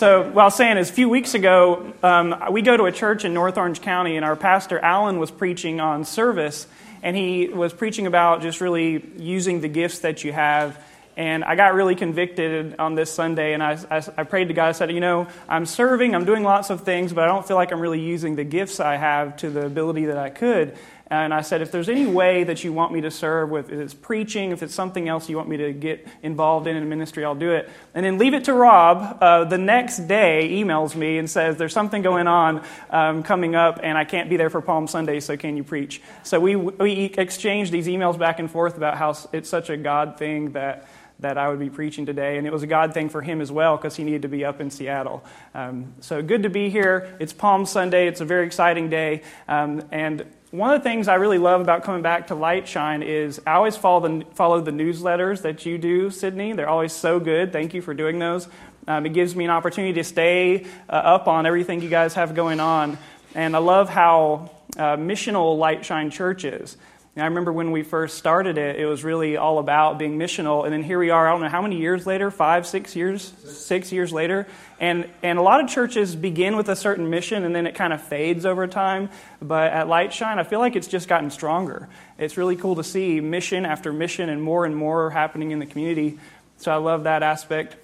So, 0.00 0.22
what 0.30 0.46
I 0.46 0.48
saying 0.48 0.78
is, 0.78 0.88
a 0.88 0.94
few 0.94 1.10
weeks 1.10 1.34
ago, 1.34 1.92
um, 2.02 2.34
we 2.52 2.62
go 2.62 2.74
to 2.74 2.84
a 2.84 2.90
church 2.90 3.26
in 3.26 3.34
North 3.34 3.58
Orange 3.58 3.82
County, 3.82 4.16
and 4.16 4.24
our 4.24 4.34
pastor, 4.34 4.78
Alan, 4.78 5.18
was 5.18 5.30
preaching 5.30 5.78
on 5.78 6.06
service, 6.06 6.66
and 7.02 7.14
he 7.14 7.48
was 7.48 7.74
preaching 7.74 8.06
about 8.06 8.40
just 8.40 8.62
really 8.62 9.06
using 9.18 9.60
the 9.60 9.68
gifts 9.68 9.98
that 9.98 10.24
you 10.24 10.32
have. 10.32 10.82
And 11.18 11.44
I 11.44 11.54
got 11.54 11.74
really 11.74 11.96
convicted 11.96 12.76
on 12.78 12.94
this 12.94 13.12
Sunday, 13.12 13.52
and 13.52 13.62
I, 13.62 13.78
I, 13.90 14.02
I 14.16 14.22
prayed 14.22 14.48
to 14.48 14.54
God. 14.54 14.68
I 14.70 14.72
said, 14.72 14.90
You 14.90 15.00
know, 15.00 15.28
I'm 15.46 15.66
serving, 15.66 16.14
I'm 16.14 16.24
doing 16.24 16.44
lots 16.44 16.70
of 16.70 16.80
things, 16.80 17.12
but 17.12 17.24
I 17.24 17.26
don't 17.26 17.46
feel 17.46 17.58
like 17.58 17.70
I'm 17.70 17.80
really 17.80 18.00
using 18.00 18.36
the 18.36 18.44
gifts 18.44 18.80
I 18.80 18.96
have 18.96 19.36
to 19.36 19.50
the 19.50 19.66
ability 19.66 20.06
that 20.06 20.16
I 20.16 20.30
could. 20.30 20.78
And 21.10 21.34
I 21.34 21.40
said, 21.40 21.60
if 21.60 21.72
there's 21.72 21.88
any 21.88 22.06
way 22.06 22.44
that 22.44 22.62
you 22.62 22.72
want 22.72 22.92
me 22.92 23.00
to 23.00 23.10
serve 23.10 23.50
with, 23.50 23.72
if 23.72 23.80
it's 23.80 23.94
preaching, 23.94 24.52
if 24.52 24.62
it's 24.62 24.72
something 24.74 25.08
else 25.08 25.28
you 25.28 25.36
want 25.36 25.48
me 25.48 25.56
to 25.56 25.72
get 25.72 26.06
involved 26.22 26.68
in 26.68 26.76
in 26.76 26.88
ministry, 26.88 27.24
I'll 27.24 27.34
do 27.34 27.50
it. 27.50 27.68
And 27.96 28.06
then 28.06 28.16
leave 28.16 28.32
it 28.32 28.44
to 28.44 28.52
Rob. 28.52 29.18
Uh, 29.20 29.42
the 29.42 29.58
next 29.58 30.06
day, 30.06 30.48
emails 30.52 30.94
me 30.94 31.18
and 31.18 31.28
says, 31.28 31.56
there's 31.56 31.72
something 31.72 32.02
going 32.02 32.28
on 32.28 32.64
um, 32.90 33.24
coming 33.24 33.56
up, 33.56 33.80
and 33.82 33.98
I 33.98 34.04
can't 34.04 34.30
be 34.30 34.36
there 34.36 34.50
for 34.50 34.60
Palm 34.60 34.86
Sunday, 34.86 35.18
so 35.18 35.36
can 35.36 35.56
you 35.56 35.64
preach? 35.64 36.00
So 36.22 36.38
we, 36.38 36.54
we 36.54 37.12
exchanged 37.18 37.72
these 37.72 37.88
emails 37.88 38.16
back 38.16 38.38
and 38.38 38.48
forth 38.48 38.76
about 38.76 38.96
how 38.96 39.16
it's 39.32 39.48
such 39.48 39.68
a 39.68 39.76
God 39.76 40.16
thing 40.16 40.52
that 40.52 40.86
that 41.20 41.36
I 41.36 41.50
would 41.50 41.58
be 41.58 41.68
preaching 41.68 42.06
today. 42.06 42.38
And 42.38 42.46
it 42.46 42.52
was 42.52 42.62
a 42.62 42.66
God 42.66 42.94
thing 42.94 43.10
for 43.10 43.20
him 43.20 43.42
as 43.42 43.52
well 43.52 43.76
because 43.76 43.94
he 43.94 44.04
needed 44.04 44.22
to 44.22 44.28
be 44.28 44.42
up 44.44 44.60
in 44.60 44.70
Seattle. 44.70 45.22
Um, 45.54 45.92
so 46.00 46.22
good 46.22 46.44
to 46.44 46.48
be 46.48 46.70
here. 46.70 47.14
It's 47.20 47.34
Palm 47.34 47.66
Sunday. 47.66 48.08
It's 48.08 48.22
a 48.22 48.24
very 48.24 48.46
exciting 48.46 48.88
day. 48.88 49.22
Um, 49.46 49.82
and 49.92 50.24
one 50.50 50.74
of 50.74 50.82
the 50.82 50.88
things 50.88 51.06
I 51.06 51.14
really 51.14 51.38
love 51.38 51.60
about 51.60 51.84
coming 51.84 52.02
back 52.02 52.26
to 52.28 52.34
Lightshine 52.34 53.04
is 53.04 53.40
I 53.46 53.52
always 53.52 53.76
follow 53.76 54.08
the, 54.08 54.24
follow 54.34 54.60
the 54.60 54.72
newsletters 54.72 55.42
that 55.42 55.64
you 55.64 55.78
do, 55.78 56.10
Sydney. 56.10 56.52
They're 56.54 56.68
always 56.68 56.92
so 56.92 57.20
good. 57.20 57.52
Thank 57.52 57.72
you 57.72 57.80
for 57.80 57.94
doing 57.94 58.18
those. 58.18 58.48
Um, 58.88 59.06
it 59.06 59.12
gives 59.12 59.36
me 59.36 59.44
an 59.44 59.52
opportunity 59.52 59.92
to 59.94 60.02
stay 60.02 60.66
uh, 60.88 60.92
up 60.92 61.28
on 61.28 61.46
everything 61.46 61.82
you 61.82 61.88
guys 61.88 62.14
have 62.14 62.34
going 62.34 62.58
on. 62.58 62.98
And 63.36 63.54
I 63.54 63.60
love 63.60 63.88
how 63.88 64.50
uh, 64.76 64.96
missional 64.96 65.56
Lightshine 65.56 66.10
Church 66.10 66.44
is. 66.44 66.76
And 67.20 67.26
I 67.26 67.28
remember 67.28 67.52
when 67.52 67.70
we 67.70 67.82
first 67.82 68.16
started 68.16 68.56
it, 68.56 68.76
it 68.76 68.86
was 68.86 69.04
really 69.04 69.36
all 69.36 69.58
about 69.58 69.98
being 69.98 70.18
missional. 70.18 70.64
And 70.64 70.72
then 70.72 70.82
here 70.82 70.98
we 70.98 71.10
are, 71.10 71.28
I 71.28 71.32
don't 71.32 71.42
know 71.42 71.50
how 71.50 71.60
many 71.60 71.76
years 71.76 72.06
later, 72.06 72.30
five, 72.30 72.66
six 72.66 72.96
years, 72.96 73.34
six 73.44 73.92
years 73.92 74.10
later. 74.10 74.46
And, 74.80 75.06
and 75.22 75.38
a 75.38 75.42
lot 75.42 75.62
of 75.62 75.68
churches 75.68 76.16
begin 76.16 76.56
with 76.56 76.70
a 76.70 76.76
certain 76.76 77.10
mission 77.10 77.44
and 77.44 77.54
then 77.54 77.66
it 77.66 77.74
kind 77.74 77.92
of 77.92 78.02
fades 78.02 78.46
over 78.46 78.66
time. 78.66 79.10
But 79.42 79.70
at 79.70 79.86
Lightshine, 79.86 80.38
I 80.38 80.44
feel 80.44 80.60
like 80.60 80.76
it's 80.76 80.88
just 80.88 81.08
gotten 81.08 81.30
stronger. 81.30 81.90
It's 82.16 82.38
really 82.38 82.56
cool 82.56 82.76
to 82.76 82.84
see 82.84 83.20
mission 83.20 83.66
after 83.66 83.92
mission 83.92 84.30
and 84.30 84.42
more 84.42 84.64
and 84.64 84.74
more 84.74 85.10
happening 85.10 85.50
in 85.50 85.58
the 85.58 85.66
community. 85.66 86.18
So 86.56 86.72
I 86.72 86.76
love 86.76 87.04
that 87.04 87.22
aspect. 87.22 87.76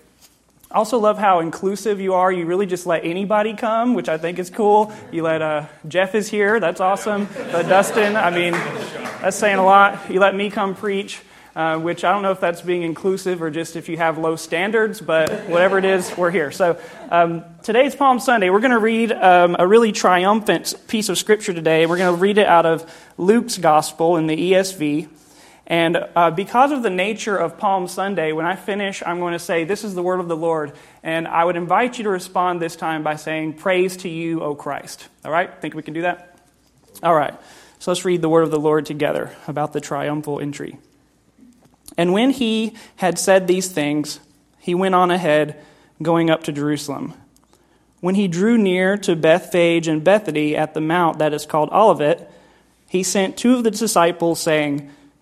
I 0.69 0.79
also 0.79 0.99
love 0.99 1.17
how 1.17 1.39
inclusive 1.41 2.01
you 2.01 2.15
are. 2.15 2.33
You 2.33 2.45
really 2.45 2.67
just 2.67 2.87
let 2.87 3.05
anybody 3.05 3.55
come, 3.55 3.95
which 3.95 4.09
I 4.09 4.19
think 4.19 4.41
is 4.41 4.51
cool. 4.51 4.93
You 5.13 5.23
let 5.23 5.41
uh, 5.41 5.67
Jeff 5.87 6.17
is 6.17 6.29
here, 6.29 6.59
that's 6.59 6.81
awesome. 6.81 7.29
But 7.53 7.69
Dustin, 7.69 8.17
I 8.17 8.31
mean, 8.31 8.53
that's 8.53 9.37
saying 9.37 9.59
a 9.59 9.65
lot. 9.65 10.11
You 10.11 10.19
let 10.19 10.35
me 10.35 10.51
come 10.51 10.75
preach, 10.75 11.21
uh, 11.55 11.79
which 11.79 12.03
I 12.03 12.11
don't 12.11 12.23
know 12.23 12.33
if 12.33 12.41
that's 12.41 12.63
being 12.63 12.83
inclusive 12.83 13.43
or 13.43 13.51
just 13.51 13.77
if 13.77 13.89
you 13.89 13.97
have 13.99 14.19
low 14.19 14.35
standards, 14.35 15.01
but 15.01 15.31
whatever 15.49 15.79
it 15.79 15.85
is, 15.85 16.13
we're 16.17 16.33
here. 16.33 16.51
So 16.51 16.81
um, 17.11 17.45
today's 17.63 17.95
Palm 17.95 18.19
Sunday. 18.19 18.51
We're 18.51 18.59
going 18.59 18.73
to 18.73 18.81
read 18.81 19.13
um, 19.13 19.55
a 19.61 19.69
really 19.69 19.93
triumphant 19.93 20.75
piece 20.89 21.09
of 21.09 21.17
scripture 21.17 21.55
today. 21.55 21.87
We're 21.87 21.99
going 21.99 22.13
to 22.13 22.21
read 22.21 22.39
it 22.39 22.47
out 22.47 22.67
of 22.67 22.93
Luke's 23.19 23.57
Gospel 23.57 24.17
in 24.17 24.27
the 24.27 24.53
ESV. 24.53 25.09
And 25.67 25.99
uh, 26.15 26.31
because 26.31 26.71
of 26.71 26.83
the 26.83 26.91
nature 26.91 27.37
of 27.37 27.59
Palm 27.59 27.89
Sunday, 27.89 28.31
when 28.33 28.47
I 28.47 28.55
finish, 28.55 29.03
I'm 29.05 29.19
going 29.19 29.33
to 29.33 29.39
say, 29.39 29.65
This 29.65 29.83
is 29.83 29.95
the 29.95 30.03
word 30.03 30.21
of 30.21 30.29
the 30.29 30.37
Lord. 30.37 30.73
And 31.03 31.27
I 31.27 31.45
would 31.45 31.57
invite 31.57 31.99
you 31.99 32.05
to 32.05 32.11
respond 32.11 32.63
this 32.63 32.77
time 32.77 33.03
by 33.03 33.17
saying, 33.17 33.55
Praise 33.55 33.97
to 33.99 34.09
you, 34.09 34.43
O 34.43 34.55
Christ. 34.55 35.09
All 35.25 35.33
right? 35.33 35.51
Think 35.61 35.75
we 35.75 35.83
can 35.83 35.95
do 35.95 36.03
that? 36.03 36.39
All 37.03 37.15
right. 37.15 37.35
So 37.79 37.91
let's 37.91 38.05
read 38.05 38.23
the 38.23 38.29
word 38.29 38.45
of 38.45 38.51
the 38.51 38.61
Lord 38.61 38.87
together 38.87 39.37
about 39.49 39.73
the 39.73 39.81
triumphal 39.81 40.41
entry. 40.41 40.79
And 41.97 42.13
when 42.13 42.31
he 42.31 42.77
had 42.97 43.19
said 43.19 43.47
these 43.47 43.69
things, 43.69 44.21
he 44.59 44.75
went 44.75 44.95
on 44.95 45.11
ahead, 45.11 45.63
going 46.01 46.31
up 46.31 46.45
to 46.45 46.53
Jerusalem. 46.53 47.15
When 48.01 48.15
he 48.15 48.29
drew 48.29 48.57
near 48.57 48.97
to 48.99 49.17
Bethphage 49.17 49.89
and 49.89 50.05
Bethany 50.05 50.57
at 50.57 50.75
the 50.75 50.81
mount 50.81 51.19
that 51.19 51.33
is 51.33 51.47
called 51.47 51.71
Olivet, 51.71 52.31
he 52.89 53.03
sent 53.03 53.37
two 53.37 53.55
of 53.57 53.65
the 53.65 53.71
disciples, 53.71 54.41
saying, 54.41 54.91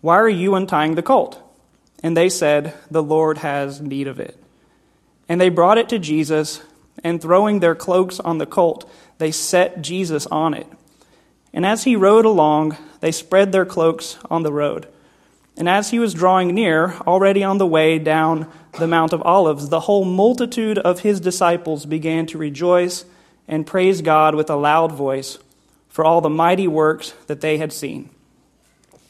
why 0.00 0.16
are 0.18 0.28
you 0.28 0.54
untying 0.54 0.94
the 0.94 1.02
colt? 1.02 1.42
And 2.02 2.16
they 2.16 2.28
said, 2.28 2.74
The 2.90 3.02
Lord 3.02 3.38
has 3.38 3.80
need 3.80 4.06
of 4.06 4.20
it. 4.20 4.36
And 5.28 5.40
they 5.40 5.48
brought 5.48 5.78
it 5.78 5.88
to 5.90 5.98
Jesus, 5.98 6.62
and 7.02 7.20
throwing 7.20 7.60
their 7.60 7.74
cloaks 7.74 8.20
on 8.20 8.38
the 8.38 8.46
colt, 8.46 8.90
they 9.18 9.30
set 9.30 9.82
Jesus 9.82 10.26
on 10.26 10.54
it. 10.54 10.66
And 11.52 11.66
as 11.66 11.84
he 11.84 11.96
rode 11.96 12.24
along, 12.24 12.76
they 13.00 13.12
spread 13.12 13.52
their 13.52 13.66
cloaks 13.66 14.16
on 14.30 14.42
the 14.42 14.52
road. 14.52 14.86
And 15.56 15.68
as 15.68 15.90
he 15.90 15.98
was 15.98 16.14
drawing 16.14 16.54
near, 16.54 16.94
already 17.06 17.42
on 17.42 17.58
the 17.58 17.66
way 17.66 17.98
down 17.98 18.50
the 18.78 18.86
Mount 18.86 19.12
of 19.12 19.22
Olives, 19.22 19.68
the 19.68 19.80
whole 19.80 20.04
multitude 20.04 20.78
of 20.78 21.00
his 21.00 21.18
disciples 21.18 21.84
began 21.84 22.26
to 22.26 22.38
rejoice 22.38 23.04
and 23.48 23.66
praise 23.66 24.02
God 24.02 24.36
with 24.36 24.50
a 24.50 24.56
loud 24.56 24.92
voice 24.92 25.38
for 25.88 26.04
all 26.04 26.20
the 26.20 26.30
mighty 26.30 26.68
works 26.68 27.12
that 27.26 27.40
they 27.40 27.58
had 27.58 27.72
seen 27.72 28.10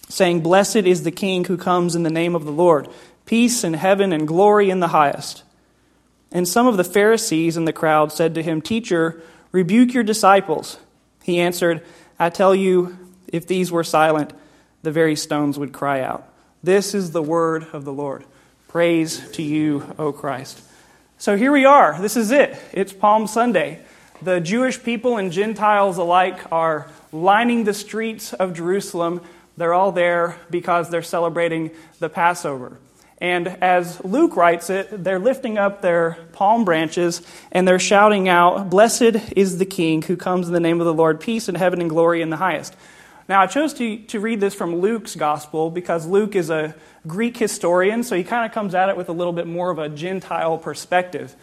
saying, 0.08 0.40
Blessed 0.40 0.76
is 0.76 1.02
the 1.02 1.10
King 1.10 1.44
who 1.44 1.56
comes 1.56 1.94
in 1.94 2.02
the 2.02 2.10
name 2.10 2.34
of 2.34 2.44
the 2.44 2.52
Lord, 2.52 2.88
peace 3.26 3.64
in 3.64 3.74
heaven 3.74 4.12
and 4.12 4.26
glory 4.26 4.70
in 4.70 4.80
the 4.80 4.88
highest. 4.88 5.42
And 6.30 6.46
some 6.46 6.66
of 6.66 6.76
the 6.76 6.84
Pharisees 6.84 7.56
in 7.56 7.64
the 7.64 7.72
crowd 7.72 8.12
said 8.12 8.34
to 8.34 8.42
him, 8.42 8.60
Teacher, 8.60 9.22
rebuke 9.52 9.94
your 9.94 10.02
disciples. 10.02 10.78
He 11.22 11.40
answered, 11.40 11.84
I 12.18 12.30
tell 12.30 12.54
you, 12.54 12.98
if 13.28 13.46
these 13.46 13.70
were 13.70 13.84
silent, 13.84 14.32
the 14.82 14.90
very 14.90 15.16
stones 15.16 15.58
would 15.58 15.72
cry 15.72 16.00
out. 16.00 16.28
This 16.62 16.94
is 16.94 17.12
the 17.12 17.22
word 17.22 17.66
of 17.72 17.84
the 17.84 17.92
Lord. 17.92 18.24
Praise 18.68 19.30
to 19.32 19.42
you, 19.42 19.94
O 19.98 20.12
Christ. 20.12 20.60
So 21.18 21.36
here 21.36 21.52
we 21.52 21.64
are. 21.64 22.00
This 22.00 22.16
is 22.16 22.30
it. 22.30 22.56
It's 22.72 22.92
Palm 22.92 23.26
Sunday. 23.26 23.80
The 24.20 24.40
Jewish 24.40 24.82
people 24.82 25.16
and 25.16 25.32
Gentiles 25.32 25.96
alike 25.96 26.52
are 26.52 26.90
lining 27.12 27.64
the 27.64 27.74
streets 27.74 28.32
of 28.32 28.54
Jerusalem 28.54 29.20
they're 29.58 29.74
all 29.74 29.92
there 29.92 30.36
because 30.50 30.88
they're 30.88 31.02
celebrating 31.02 31.72
the 31.98 32.08
Passover. 32.08 32.78
And 33.20 33.48
as 33.48 34.02
Luke 34.04 34.36
writes 34.36 34.70
it, 34.70 35.02
they're 35.02 35.18
lifting 35.18 35.58
up 35.58 35.82
their 35.82 36.16
palm 36.32 36.64
branches 36.64 37.20
and 37.50 37.66
they're 37.66 37.80
shouting 37.80 38.28
out, 38.28 38.70
Blessed 38.70 39.32
is 39.36 39.58
the 39.58 39.66
King 39.66 40.02
who 40.02 40.16
comes 40.16 40.46
in 40.46 40.54
the 40.54 40.60
name 40.60 40.80
of 40.80 40.86
the 40.86 40.94
Lord, 40.94 41.20
peace 41.20 41.48
in 41.48 41.56
heaven 41.56 41.80
and 41.80 41.90
glory 41.90 42.22
in 42.22 42.30
the 42.30 42.36
highest. 42.36 42.76
Now, 43.28 43.42
I 43.42 43.46
chose 43.46 43.74
to, 43.74 43.98
to 43.98 44.20
read 44.20 44.40
this 44.40 44.54
from 44.54 44.76
Luke's 44.76 45.14
gospel 45.16 45.70
because 45.70 46.06
Luke 46.06 46.34
is 46.34 46.48
a 46.48 46.74
Greek 47.06 47.36
historian, 47.36 48.02
so 48.02 48.16
he 48.16 48.24
kind 48.24 48.46
of 48.46 48.52
comes 48.52 48.74
at 48.74 48.88
it 48.88 48.96
with 48.96 49.08
a 49.08 49.12
little 49.12 49.34
bit 49.34 49.46
more 49.46 49.70
of 49.70 49.78
a 49.78 49.88
Gentile 49.88 50.56
perspective. 50.56 51.34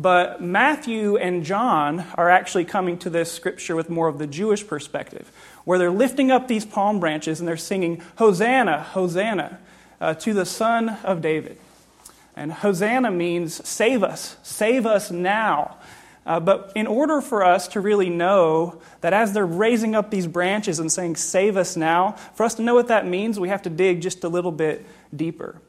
But 0.00 0.40
Matthew 0.40 1.16
and 1.16 1.44
John 1.44 2.06
are 2.14 2.30
actually 2.30 2.64
coming 2.64 2.98
to 2.98 3.10
this 3.10 3.32
scripture 3.32 3.74
with 3.74 3.90
more 3.90 4.06
of 4.06 4.18
the 4.18 4.28
Jewish 4.28 4.64
perspective, 4.64 5.32
where 5.64 5.76
they're 5.76 5.90
lifting 5.90 6.30
up 6.30 6.46
these 6.46 6.64
palm 6.64 7.00
branches 7.00 7.40
and 7.40 7.48
they're 7.48 7.56
singing, 7.56 8.00
Hosanna, 8.14 8.80
Hosanna, 8.80 9.58
uh, 10.00 10.14
to 10.14 10.32
the 10.32 10.46
Son 10.46 10.90
of 11.02 11.20
David. 11.20 11.58
And 12.36 12.52
Hosanna 12.52 13.10
means 13.10 13.66
save 13.68 14.04
us, 14.04 14.36
save 14.44 14.86
us 14.86 15.10
now. 15.10 15.78
Uh, 16.24 16.38
but 16.38 16.70
in 16.76 16.86
order 16.86 17.20
for 17.20 17.44
us 17.44 17.66
to 17.68 17.80
really 17.80 18.08
know 18.08 18.80
that 19.00 19.12
as 19.12 19.32
they're 19.32 19.44
raising 19.44 19.96
up 19.96 20.12
these 20.12 20.28
branches 20.28 20.78
and 20.78 20.92
saying, 20.92 21.16
Save 21.16 21.56
us 21.56 21.76
now, 21.76 22.12
for 22.36 22.44
us 22.44 22.54
to 22.54 22.62
know 22.62 22.74
what 22.74 22.86
that 22.86 23.04
means, 23.04 23.40
we 23.40 23.48
have 23.48 23.62
to 23.62 23.70
dig 23.70 24.00
just 24.00 24.22
a 24.22 24.28
little 24.28 24.52
bit 24.52 24.86
deeper. 25.16 25.60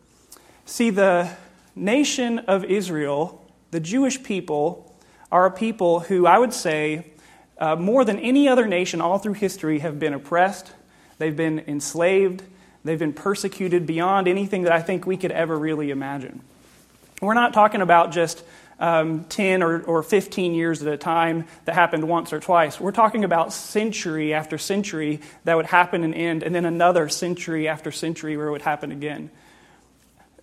See, 0.66 0.92
the 0.92 1.32
nation 1.76 2.40
of 2.40 2.64
Israel 2.64 3.44
the 3.72 3.80
Jewish 3.80 4.22
people 4.24 4.96
are 5.32 5.46
a 5.46 5.52
people 5.52 6.00
who 6.00 6.26
I 6.26 6.38
would 6.38 6.54
say, 6.54 7.12
uh, 7.58 7.76
more 7.76 8.06
than 8.06 8.20
any 8.20 8.48
other 8.48 8.68
nation 8.68 9.02
all 9.02 9.20
through 9.20 9.34
history, 9.34 9.80
have 9.80 10.00
been 10.00 10.14
oppressed, 10.14 10.72
they've 11.18 11.36
been 11.36 11.60
enslaved, 11.68 12.42
they've 12.84 13.00
been 13.00 13.14
persecuted 13.14 13.86
beyond 13.86 14.28
anything 14.28 14.64
that 14.64 14.72
I 14.72 14.82
think 14.82 15.06
we 15.06 15.18
could 15.18 15.32
ever 15.32 15.58
really 15.58 15.92
imagine. 15.92 16.42
We're 17.22 17.34
not 17.34 17.54
talking 17.54 17.82
about 17.82 18.12
just 18.12 18.44
um, 18.80 19.26
10 19.26 19.62
or, 19.62 19.82
or 19.84 20.04
15 20.04 20.54
years 20.54 20.82
at 20.82 20.92
a 20.92 20.98
time 20.98 21.46
that 21.66 21.76
happened 21.76 22.08
once 22.08 22.32
or 22.32 22.40
twice. 22.40 22.80
We're 22.80 22.92
talking 22.92 23.26
about 23.26 23.52
century 23.52 24.34
after 24.34 24.58
century 24.58 25.20
that 25.44 25.58
would 25.58 25.66
happen 25.66 26.04
and 26.04 26.16
end, 26.16 26.44
and 26.44 26.56
then 26.56 26.66
another 26.66 27.10
century 27.10 27.68
after 27.68 27.92
century 27.92 28.38
where 28.38 28.48
it 28.48 28.52
would 28.52 28.62
happen 28.62 28.92
again. 28.92 29.30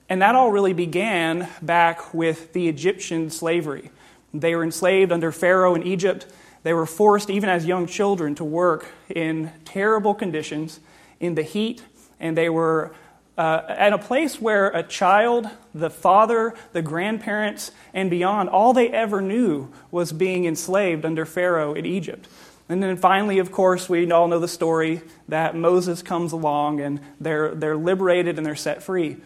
And 0.09 0.23
that 0.23 0.35
all 0.35 0.53
really 0.53 0.73
began 0.73 1.49
back 1.61 2.15
with 2.15 2.53
the 2.53 2.69
Egyptian 2.69 3.31
slavery. 3.31 3.91
They 4.33 4.55
were 4.55 4.63
enslaved 4.63 5.11
under 5.11 5.33
Pharaoh 5.33 5.75
in 5.75 5.83
Egypt. 5.83 6.27
They 6.63 6.73
were 6.73 6.87
forced, 6.87 7.31
even 7.31 7.49
as 7.49 7.67
young 7.67 7.87
children, 7.87 8.35
to 8.37 8.45
work 8.45 8.87
in 9.09 9.53
terrible 9.65 10.15
conditions 10.15 10.81
in 11.19 11.35
the 11.35 11.43
heat, 11.43 11.83
and 12.21 12.37
they 12.37 12.49
were 12.49 12.95
uh, 13.39 13.63
at 13.69 13.93
a 13.93 13.99
place 13.99 14.41
where 14.41 14.69
a 14.69 14.83
child, 14.83 15.49
the 15.75 15.91
father, 15.91 16.55
the 16.73 16.83
grandparents, 16.83 17.71
and 17.93 18.09
beyond, 18.09 18.49
all 18.49 18.73
they 18.73 18.89
ever 18.89 19.21
knew 19.21 19.71
was 19.91 20.13
being 20.13 20.45
enslaved 20.45 21.05
under 21.05 21.27
Pharaoh 21.27 21.75
in 21.75 21.85
Egypt. 21.85 22.29
And 22.69 22.83
then 22.83 22.97
finally, 22.97 23.39
of 23.39 23.53
course, 23.53 23.89
we 23.89 24.11
all 24.11 24.27
know 24.27 24.41
the 24.41 24.49
story 24.49 25.03
that 25.29 25.55
Moses 25.55 26.03
comes 26.03 26.33
along 26.33 26.81
and 26.81 27.01
they're, 27.21 27.55
they're 27.55 27.77
liberated 27.77 28.39
and 28.39 28.47
they're 28.47 28.57
set 28.57 28.83
free. 28.83 29.19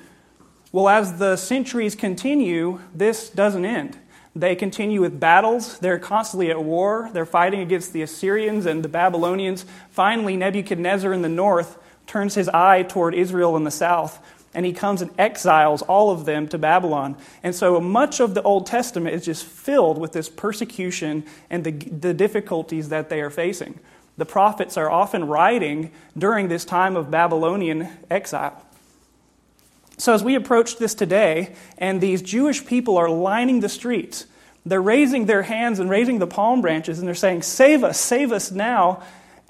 Well, 0.72 0.88
as 0.88 1.18
the 1.18 1.36
centuries 1.36 1.96
continue, 1.96 2.80
this 2.94 3.28
doesn't 3.28 3.64
end. 3.64 3.98
They 4.36 4.54
continue 4.54 5.00
with 5.00 5.18
battles. 5.18 5.80
They're 5.80 5.98
constantly 5.98 6.50
at 6.50 6.62
war. 6.62 7.10
They're 7.12 7.26
fighting 7.26 7.60
against 7.60 7.92
the 7.92 8.02
Assyrians 8.02 8.66
and 8.66 8.84
the 8.84 8.88
Babylonians. 8.88 9.66
Finally, 9.90 10.36
Nebuchadnezzar 10.36 11.12
in 11.12 11.22
the 11.22 11.28
north 11.28 11.76
turns 12.06 12.36
his 12.36 12.48
eye 12.48 12.84
toward 12.84 13.14
Israel 13.14 13.56
in 13.56 13.64
the 13.64 13.70
south, 13.72 14.24
and 14.54 14.64
he 14.64 14.72
comes 14.72 15.02
and 15.02 15.10
exiles 15.18 15.82
all 15.82 16.10
of 16.10 16.24
them 16.24 16.46
to 16.48 16.58
Babylon. 16.58 17.16
And 17.42 17.52
so 17.52 17.80
much 17.80 18.20
of 18.20 18.34
the 18.34 18.42
Old 18.42 18.66
Testament 18.66 19.16
is 19.16 19.24
just 19.24 19.44
filled 19.44 19.98
with 19.98 20.12
this 20.12 20.28
persecution 20.28 21.24
and 21.50 21.64
the, 21.64 21.72
the 21.72 22.14
difficulties 22.14 22.90
that 22.90 23.08
they 23.08 23.20
are 23.20 23.30
facing. 23.30 23.80
The 24.16 24.26
prophets 24.26 24.76
are 24.76 24.90
often 24.90 25.26
writing 25.26 25.90
during 26.16 26.46
this 26.46 26.64
time 26.64 26.94
of 26.94 27.10
Babylonian 27.10 27.88
exile. 28.08 28.64
So, 30.00 30.14
as 30.14 30.24
we 30.24 30.34
approach 30.34 30.78
this 30.78 30.94
today, 30.94 31.54
and 31.76 32.00
these 32.00 32.22
Jewish 32.22 32.64
people 32.64 32.96
are 32.96 33.10
lining 33.10 33.60
the 33.60 33.68
streets, 33.68 34.24
they're 34.64 34.80
raising 34.80 35.26
their 35.26 35.42
hands 35.42 35.78
and 35.78 35.90
raising 35.90 36.18
the 36.18 36.26
palm 36.26 36.62
branches, 36.62 36.98
and 36.98 37.06
they're 37.06 37.14
saying, 37.14 37.42
Save 37.42 37.84
us, 37.84 38.00
save 38.00 38.32
us 38.32 38.50
now. 38.50 39.02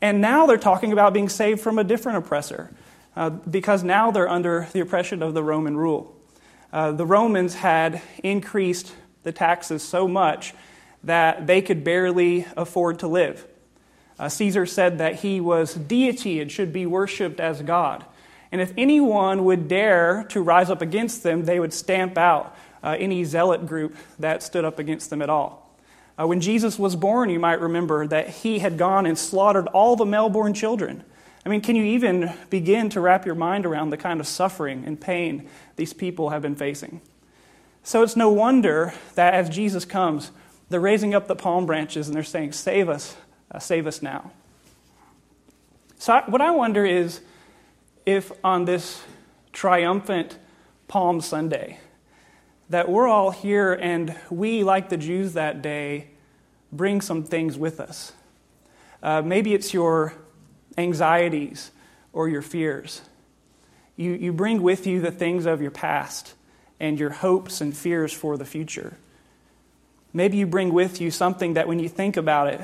And 0.02 0.20
now 0.20 0.47
they're 0.47 0.58
talking 0.58 0.91
about 0.91 1.12
being 1.12 1.29
saved 1.29 1.61
from 1.61 1.79
a 1.79 1.85
different 1.85 2.19
oppressor 2.19 2.75
uh, 3.14 3.31
because 3.31 3.85
now 3.85 4.11
they're 4.11 4.29
under 4.29 4.67
the 4.73 4.81
oppression 4.81 5.23
of 5.23 5.35
the 5.35 5.43
Roman 5.44 5.76
rule. 5.76 6.17
Uh, 6.73 6.91
the 6.91 7.06
Romans 7.06 7.55
had 7.55 8.02
increased 8.25 8.93
the 9.23 9.31
taxes 9.31 9.85
so 9.85 10.08
much 10.08 10.52
that 11.05 11.47
they 11.47 11.62
could 11.62 11.85
barely 11.85 12.44
afford 12.56 12.99
to 12.99 13.06
live. 13.06 13.47
Uh, 14.19 14.29
Caesar 14.29 14.67
said 14.67 14.99
that 14.99 15.17
he 15.20 15.41
was 15.41 15.75
deity 15.75 16.41
and 16.41 16.50
should 16.50 16.73
be 16.73 16.87
worshiped 16.87 17.38
as 17.38 17.62
God. 17.62 18.05
And 18.52 18.61
if 18.61 18.73
anyone 18.76 19.44
would 19.44 19.69
dare 19.69 20.25
to 20.31 20.41
rise 20.41 20.70
up 20.70 20.82
against 20.82 21.23
them, 21.23 21.44
they 21.44 21.61
would 21.61 21.73
stamp 21.73 22.19
out 22.19 22.56
uh, 22.82 22.97
any 22.99 23.25
zealot 23.25 23.67
group 23.67 23.97
that 24.19 24.43
stood 24.43 24.64
up 24.64 24.79
against 24.79 25.11
them 25.11 25.23
at 25.23 25.31
all. 25.31 25.70
Uh, 26.19 26.26
when 26.26 26.41
Jesus 26.41 26.79
was 26.79 26.97
born, 26.97 27.31
you 27.31 27.38
might 27.38 27.61
remember 27.61 28.06
that 28.06 28.29
he 28.29 28.58
had 28.58 28.76
gone 28.76 29.06
and 29.06 29.17
slaughtered 29.17 29.69
all 29.69 29.97
the 29.97 30.05
male 30.05 30.29
born 30.29 30.52
children. 30.52 31.05
I 31.47 31.49
mean, 31.49 31.61
can 31.61 31.76
you 31.76 31.85
even 31.85 32.32
begin 32.50 32.91
to 32.91 33.00
wrap 33.00 33.25
your 33.25 33.35
mind 33.35 33.64
around 33.64 33.91
the 33.91 33.97
kind 33.97 34.20
of 34.20 34.26
suffering 34.26 34.85
and 34.85 35.00
pain 35.00 35.49
these 35.76 35.93
people 35.93 36.31
have 36.31 36.43
been 36.43 36.56
facing? 36.56 37.00
So 37.82 38.02
it's 38.02 38.17
no 38.17 38.31
wonder 38.31 38.93
that 39.14 39.32
as 39.32 39.49
Jesus 39.49 39.85
comes, 39.85 40.32
they're 40.69 40.81
raising 40.81 41.14
up 41.14 41.26
the 41.29 41.37
palm 41.37 41.64
branches 41.64 42.08
and 42.08 42.14
they're 42.14 42.23
saying, 42.23 42.52
Save 42.52 42.88
us, 42.88 43.17
uh, 43.50 43.58
save 43.58 43.87
us 43.87 44.02
now. 44.02 44.32
So, 45.99 46.14
I, 46.14 46.31
what 46.31 46.41
I 46.41 46.50
wonder 46.50 46.85
is 46.85 47.20
if 48.06 48.32
on 48.43 48.64
this 48.64 49.02
triumphant 49.52 50.38
Palm 50.88 51.20
Sunday, 51.20 51.79
that 52.69 52.88
we're 52.88 53.08
all 53.08 53.31
here 53.31 53.73
and 53.73 54.17
we, 54.31 54.62
like 54.62 54.88
the 54.88 54.97
Jews 54.97 55.35
that 55.35 55.61
day, 55.61 56.08
bring 56.73 57.00
some 57.00 57.25
things 57.25 57.58
with 57.58 57.81
us. 57.81 58.12
Uh, 59.02 59.23
maybe 59.23 59.55
it's 59.55 59.75
your 59.75 60.14
anxieties 60.79 61.70
or 62.12 62.29
your 62.29 62.43
fears. 62.43 63.02
You, 63.97 64.12
you 64.12 64.32
bring 64.32 64.62
with 64.62 64.87
you 64.87 65.00
the 65.00 65.11
things 65.11 65.47
of 65.47 65.61
your 65.61 65.70
past 65.70 66.35
and 66.79 66.99
your 66.99 67.11
hopes 67.11 67.61
and 67.61 67.76
fears 67.76 68.12
for 68.12 68.37
the 68.37 68.44
future. 68.44 68.97
Maybe 70.12 70.38
you 70.38 70.47
bring 70.47 70.73
with 70.73 71.00
you 71.00 71.11
something 71.11 71.55
that 71.55 71.69
when 71.69 71.79
you 71.79 71.88
think 71.88 72.17
about 72.17 72.49
it, 72.49 72.61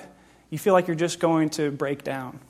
you 0.50 0.58
feel 0.58 0.72
like 0.72 0.86
you're 0.86 0.96
just 0.96 1.20
going 1.20 1.50
to 1.50 1.70
break 1.70 2.02
down. 2.02 2.40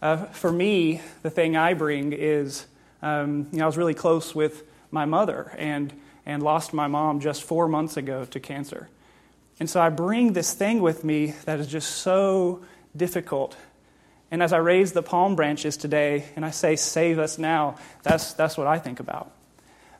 Uh, 0.00 0.26
for 0.26 0.52
me, 0.52 1.00
the 1.22 1.30
thing 1.30 1.56
I 1.56 1.74
bring 1.74 2.12
is 2.12 2.66
um, 3.02 3.48
you 3.52 3.58
know, 3.58 3.64
I 3.64 3.66
was 3.66 3.76
really 3.76 3.94
close 3.94 4.34
with 4.34 4.64
my 4.90 5.04
mother, 5.04 5.52
and 5.58 5.92
and 6.28 6.42
lost 6.42 6.74
my 6.74 6.86
mom 6.86 7.20
just 7.20 7.42
four 7.42 7.66
months 7.66 7.96
ago 7.96 8.26
to 8.26 8.38
cancer. 8.38 8.88
And 9.58 9.68
so 9.68 9.80
I 9.80 9.88
bring 9.88 10.34
this 10.34 10.52
thing 10.52 10.80
with 10.80 11.02
me 11.02 11.34
that 11.46 11.58
is 11.58 11.66
just 11.66 11.90
so 11.96 12.62
difficult. 12.94 13.56
And 14.30 14.42
as 14.42 14.52
I 14.52 14.58
raise 14.58 14.92
the 14.92 15.02
palm 15.02 15.36
branches 15.36 15.78
today 15.78 16.26
and 16.36 16.44
I 16.44 16.50
say, 16.50 16.76
Save 16.76 17.18
us 17.18 17.38
now, 17.38 17.78
that's, 18.02 18.34
that's 18.34 18.58
what 18.58 18.66
I 18.66 18.78
think 18.78 19.00
about. 19.00 19.32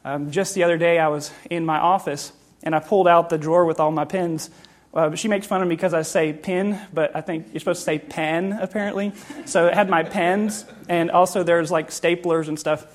Um, 0.04 0.30
just 0.30 0.54
the 0.54 0.64
other 0.64 0.76
day, 0.76 0.98
I 0.98 1.08
was 1.08 1.32
in 1.50 1.64
my 1.64 1.78
office 1.78 2.30
and 2.62 2.74
I 2.74 2.80
pulled 2.80 3.08
out 3.08 3.30
the 3.30 3.38
drawer 3.38 3.64
with 3.64 3.80
all 3.80 3.90
my 3.90 4.04
pens. 4.04 4.50
Uh, 4.94 5.14
she 5.14 5.28
makes 5.28 5.46
fun 5.46 5.62
of 5.62 5.68
me 5.68 5.76
because 5.76 5.94
I 5.94 6.02
say 6.02 6.32
pin, 6.32 6.80
but 6.92 7.14
I 7.14 7.20
think 7.20 7.48
you're 7.52 7.60
supposed 7.60 7.80
to 7.80 7.84
say 7.84 7.98
pen, 7.98 8.52
apparently. 8.52 9.12
So 9.44 9.66
it 9.66 9.74
had 9.74 9.88
my 9.90 10.02
pens, 10.02 10.64
and 10.88 11.10
also 11.10 11.42
there's 11.42 11.70
like 11.70 11.90
staplers 11.90 12.48
and 12.48 12.58
stuff 12.58 12.86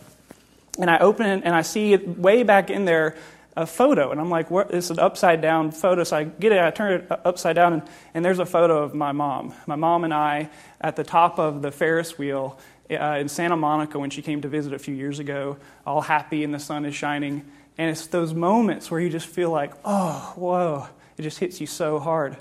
and 0.79 0.89
I 0.89 0.99
open 0.99 1.25
it 1.25 1.41
and 1.45 1.55
I 1.55 1.61
see 1.61 1.93
it 1.93 2.07
way 2.17 2.43
back 2.43 2.69
in 2.69 2.85
there 2.85 3.15
a 3.55 3.67
photo. 3.67 4.11
And 4.11 4.19
I'm 4.19 4.31
like, 4.31 4.49
what? 4.49 4.73
It's 4.73 4.89
an 4.89 4.97
upside 4.97 5.41
down 5.41 5.71
photo. 5.71 6.03
So 6.03 6.17
I 6.17 6.23
get 6.23 6.51
it, 6.51 6.59
I 6.59 6.71
turn 6.71 7.01
it 7.01 7.07
upside 7.23 7.55
down, 7.55 7.73
and, 7.73 7.81
and 8.15 8.25
there's 8.25 8.39
a 8.39 8.45
photo 8.45 8.81
of 8.81 8.95
my 8.95 9.11
mom. 9.11 9.53
My 9.67 9.75
mom 9.75 10.03
and 10.03 10.13
I 10.13 10.49
at 10.81 10.95
the 10.95 11.03
top 11.03 11.37
of 11.37 11.61
the 11.61 11.71
Ferris 11.71 12.17
wheel 12.17 12.59
uh, 12.89 13.17
in 13.19 13.29
Santa 13.29 13.55
Monica 13.55 13.99
when 13.99 14.09
she 14.09 14.23
came 14.23 14.41
to 14.41 14.47
visit 14.47 14.73
a 14.73 14.79
few 14.79 14.95
years 14.95 15.19
ago, 15.19 15.57
all 15.85 16.01
happy 16.01 16.43
and 16.43 16.53
the 16.53 16.59
sun 16.59 16.85
is 16.85 16.95
shining. 16.95 17.45
And 17.77 17.91
it's 17.91 18.07
those 18.07 18.33
moments 18.33 18.89
where 18.89 18.99
you 18.99 19.09
just 19.09 19.27
feel 19.27 19.51
like, 19.51 19.73
oh, 19.85 20.33
whoa, 20.35 20.87
it 21.17 21.21
just 21.21 21.39
hits 21.39 21.61
you 21.61 21.67
so 21.67 21.99
hard. 21.99 22.37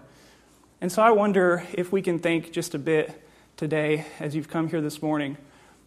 And 0.80 0.90
so 0.90 1.02
I 1.02 1.10
wonder 1.10 1.64
if 1.74 1.92
we 1.92 2.02
can 2.02 2.18
think 2.18 2.52
just 2.52 2.74
a 2.74 2.78
bit 2.78 3.22
today 3.56 4.06
as 4.18 4.34
you've 4.34 4.48
come 4.48 4.68
here 4.68 4.80
this 4.80 5.02
morning 5.02 5.36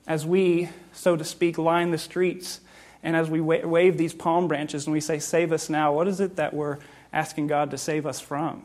as 0.08 0.26
we, 0.26 0.70
so 0.94 1.16
to 1.16 1.24
speak, 1.24 1.58
line 1.58 1.92
the 1.92 1.98
streets 1.98 2.60
and 3.04 3.16
as 3.16 3.30
we 3.30 3.42
wave 3.42 3.98
these 3.98 4.14
palm 4.14 4.48
branches 4.48 4.86
and 4.86 4.94
we 4.94 5.00
say, 5.00 5.20
Save 5.20 5.52
us 5.52 5.70
now, 5.70 5.94
what 5.94 6.08
is 6.08 6.20
it 6.20 6.38
that 6.38 6.54
we're 6.54 6.78
asking 7.14 7.48
God 7.48 7.72
to 7.72 7.78
save 7.78 8.06
us 8.06 8.20
from? 8.20 8.64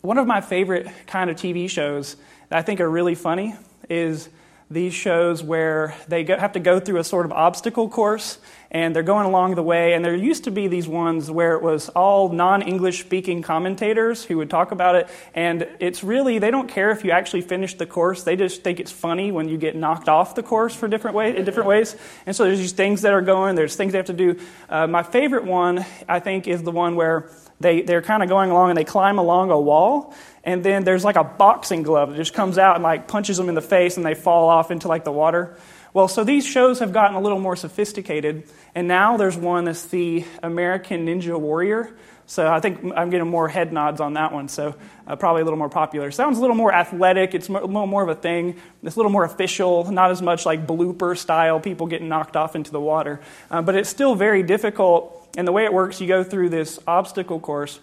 One 0.00 0.18
of 0.18 0.26
my 0.26 0.40
favorite 0.40 0.86
kind 1.06 1.30
of 1.30 1.36
TV 1.36 1.68
shows 1.68 2.16
that 2.48 2.58
I 2.58 2.62
think 2.62 2.80
are 2.80 2.90
really 2.90 3.14
funny 3.14 3.56
is 3.88 4.28
these 4.70 4.94
shows 4.94 5.42
where 5.42 5.94
they 6.08 6.24
have 6.24 6.52
to 6.52 6.60
go 6.60 6.78
through 6.78 6.98
a 6.98 7.04
sort 7.04 7.26
of 7.26 7.32
obstacle 7.32 7.88
course 7.88 8.38
and 8.74 8.94
they're 8.94 9.04
going 9.04 9.24
along 9.24 9.54
the 9.54 9.62
way. 9.62 9.94
And 9.94 10.04
there 10.04 10.16
used 10.16 10.44
to 10.44 10.50
be 10.50 10.66
these 10.66 10.88
ones 10.88 11.30
where 11.30 11.54
it 11.54 11.62
was 11.62 11.88
all 11.90 12.28
non 12.28 12.60
English 12.60 13.00
speaking 13.00 13.40
commentators 13.40 14.24
who 14.24 14.36
would 14.38 14.50
talk 14.50 14.72
about 14.72 14.96
it. 14.96 15.08
And 15.32 15.68
it's 15.78 16.02
really, 16.02 16.40
they 16.40 16.50
don't 16.50 16.68
care 16.68 16.90
if 16.90 17.04
you 17.04 17.12
actually 17.12 17.42
finish 17.42 17.74
the 17.74 17.86
course. 17.86 18.24
They 18.24 18.34
just 18.34 18.64
think 18.64 18.80
it's 18.80 18.90
funny 18.90 19.30
when 19.30 19.48
you 19.48 19.56
get 19.56 19.76
knocked 19.76 20.08
off 20.08 20.34
the 20.34 20.42
course 20.42 20.74
for 20.74 20.88
different 20.88 21.16
way, 21.16 21.36
in 21.36 21.44
different 21.44 21.68
ways. 21.68 21.96
And 22.26 22.34
so 22.34 22.44
there's 22.44 22.58
these 22.58 22.72
things 22.72 23.02
that 23.02 23.12
are 23.12 23.22
going, 23.22 23.54
there's 23.54 23.76
things 23.76 23.92
they 23.92 23.98
have 23.98 24.06
to 24.06 24.12
do. 24.12 24.40
Uh, 24.68 24.88
my 24.88 25.04
favorite 25.04 25.44
one, 25.44 25.86
I 26.08 26.18
think, 26.18 26.48
is 26.48 26.64
the 26.64 26.72
one 26.72 26.96
where 26.96 27.30
they, 27.60 27.82
they're 27.82 28.02
kind 28.02 28.24
of 28.24 28.28
going 28.28 28.50
along 28.50 28.70
and 28.70 28.76
they 28.76 28.84
climb 28.84 29.18
along 29.18 29.52
a 29.52 29.60
wall 29.60 30.12
and 30.42 30.62
then 30.62 30.84
there's 30.84 31.04
like 31.04 31.16
a 31.16 31.24
boxing 31.24 31.82
glove 31.82 32.10
that 32.10 32.16
just 32.16 32.34
comes 32.34 32.58
out 32.58 32.74
and 32.74 32.84
like 32.84 33.08
punches 33.08 33.36
them 33.36 33.48
in 33.48 33.54
the 33.54 33.62
face 33.62 33.96
and 33.96 34.04
they 34.04 34.14
fall 34.14 34.48
off 34.48 34.70
into 34.70 34.88
like 34.88 35.04
the 35.04 35.12
water. 35.12 35.56
Well, 35.94 36.08
so 36.08 36.24
these 36.24 36.44
shows 36.44 36.80
have 36.80 36.92
gotten 36.92 37.16
a 37.16 37.20
little 37.20 37.38
more 37.38 37.54
sophisticated, 37.54 38.48
and 38.74 38.88
now 38.88 39.16
there's 39.16 39.36
one 39.36 39.64
that's 39.64 39.86
the 39.86 40.24
American 40.42 41.06
Ninja 41.06 41.38
Warrior. 41.38 41.94
So 42.26 42.50
I 42.50 42.58
think 42.58 42.92
I'm 42.96 43.10
getting 43.10 43.28
more 43.28 43.46
head 43.46 43.72
nods 43.72 44.00
on 44.00 44.14
that 44.14 44.32
one. 44.32 44.48
So 44.48 44.74
uh, 45.06 45.14
probably 45.14 45.42
a 45.42 45.44
little 45.44 45.58
more 45.58 45.68
popular. 45.68 46.10
Sounds 46.10 46.38
a 46.38 46.40
little 46.40 46.56
more 46.56 46.74
athletic. 46.74 47.34
It's 47.34 47.48
a 47.48 47.52
little 47.52 47.86
more 47.86 48.02
of 48.02 48.08
a 48.08 48.14
thing. 48.16 48.56
It's 48.82 48.96
a 48.96 48.98
little 48.98 49.12
more 49.12 49.24
official. 49.24 49.88
Not 49.88 50.10
as 50.10 50.20
much 50.20 50.44
like 50.44 50.66
blooper 50.66 51.16
style, 51.16 51.60
people 51.60 51.86
getting 51.86 52.08
knocked 52.08 52.34
off 52.34 52.56
into 52.56 52.72
the 52.72 52.80
water. 52.80 53.20
Uh, 53.48 53.62
but 53.62 53.76
it's 53.76 53.90
still 53.90 54.16
very 54.16 54.42
difficult. 54.42 55.28
And 55.36 55.46
the 55.46 55.52
way 55.52 55.64
it 55.64 55.72
works, 55.72 56.00
you 56.00 56.08
go 56.08 56.24
through 56.24 56.48
this 56.48 56.80
obstacle 56.88 57.38
course. 57.38 57.78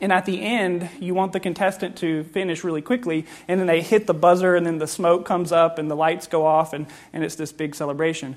And 0.00 0.12
at 0.12 0.26
the 0.26 0.40
end, 0.40 0.88
you 1.00 1.14
want 1.14 1.32
the 1.32 1.40
contestant 1.40 1.96
to 1.98 2.22
finish 2.24 2.62
really 2.62 2.82
quickly, 2.82 3.26
and 3.48 3.58
then 3.58 3.66
they 3.66 3.82
hit 3.82 4.06
the 4.06 4.14
buzzer, 4.14 4.54
and 4.54 4.64
then 4.64 4.78
the 4.78 4.86
smoke 4.86 5.26
comes 5.26 5.50
up, 5.50 5.78
and 5.78 5.90
the 5.90 5.96
lights 5.96 6.28
go 6.28 6.46
off, 6.46 6.72
and, 6.72 6.86
and 7.12 7.24
it's 7.24 7.34
this 7.34 7.52
big 7.52 7.74
celebration. 7.74 8.36